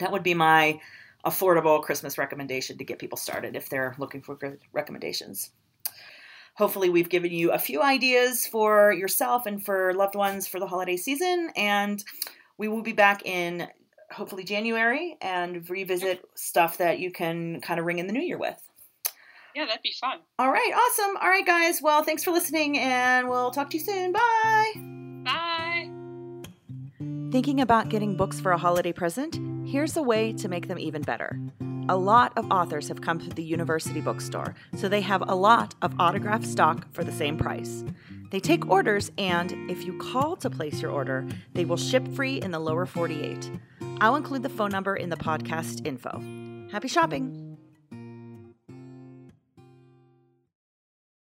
that 0.00 0.12
would 0.12 0.22
be 0.22 0.34
my 0.34 0.80
affordable 1.24 1.82
Christmas 1.82 2.18
recommendation 2.18 2.78
to 2.78 2.84
get 2.84 2.98
people 2.98 3.18
started 3.18 3.56
if 3.56 3.68
they're 3.68 3.94
looking 3.98 4.22
for 4.22 4.36
good 4.36 4.58
recommendations. 4.72 5.50
Hopefully, 6.56 6.88
we've 6.88 7.08
given 7.08 7.32
you 7.32 7.52
a 7.52 7.58
few 7.58 7.82
ideas 7.82 8.46
for 8.46 8.92
yourself 8.92 9.46
and 9.46 9.64
for 9.64 9.92
loved 9.94 10.14
ones 10.14 10.46
for 10.46 10.58
the 10.58 10.66
holiday 10.66 10.96
season. 10.96 11.50
And 11.54 12.02
we 12.58 12.68
will 12.68 12.82
be 12.82 12.92
back 12.92 13.26
in 13.26 13.68
hopefully 14.10 14.44
January 14.44 15.16
and 15.20 15.68
revisit 15.68 16.24
stuff 16.34 16.78
that 16.78 16.98
you 16.98 17.10
can 17.10 17.60
kind 17.60 17.78
of 17.78 17.86
ring 17.86 17.98
in 17.98 18.06
the 18.06 18.12
new 18.12 18.22
year 18.22 18.38
with. 18.38 18.60
Yeah, 19.54 19.66
that'd 19.66 19.82
be 19.82 19.94
fun. 19.98 20.18
All 20.38 20.50
right, 20.50 20.70
awesome. 20.74 21.16
All 21.16 21.28
right, 21.28 21.46
guys. 21.46 21.80
Well, 21.80 22.02
thanks 22.02 22.22
for 22.22 22.30
listening, 22.30 22.78
and 22.78 23.28
we'll 23.28 23.50
talk 23.50 23.70
to 23.70 23.78
you 23.78 23.84
soon. 23.84 24.12
Bye. 24.12 24.72
Bye. 25.24 25.90
Thinking 27.32 27.60
about 27.60 27.88
getting 27.88 28.16
books 28.16 28.38
for 28.38 28.52
a 28.52 28.58
holiday 28.58 28.92
present? 28.92 29.38
Here's 29.66 29.96
a 29.96 30.02
way 30.02 30.32
to 30.34 30.48
make 30.48 30.68
them 30.68 30.78
even 30.78 31.02
better. 31.02 31.40
A 31.88 31.96
lot 31.96 32.32
of 32.36 32.50
authors 32.50 32.88
have 32.88 33.00
come 33.00 33.20
to 33.20 33.30
the 33.30 33.44
university 33.44 34.00
bookstore, 34.00 34.56
so 34.76 34.88
they 34.88 35.02
have 35.02 35.22
a 35.28 35.36
lot 35.36 35.76
of 35.82 35.94
autographed 36.00 36.46
stock 36.46 36.92
for 36.92 37.04
the 37.04 37.12
same 37.12 37.36
price. 37.38 37.84
They 38.30 38.40
take 38.40 38.68
orders, 38.68 39.12
and 39.18 39.52
if 39.70 39.84
you 39.84 39.96
call 39.98 40.34
to 40.36 40.50
place 40.50 40.82
your 40.82 40.90
order, 40.90 41.24
they 41.54 41.64
will 41.64 41.76
ship 41.76 42.06
free 42.08 42.42
in 42.42 42.50
the 42.50 42.58
lower 42.58 42.86
48. 42.86 43.52
I'll 44.00 44.16
include 44.16 44.42
the 44.42 44.48
phone 44.48 44.70
number 44.70 44.96
in 44.96 45.10
the 45.10 45.16
podcast 45.16 45.86
info. 45.86 46.20
Happy 46.72 46.88
shopping! 46.88 47.45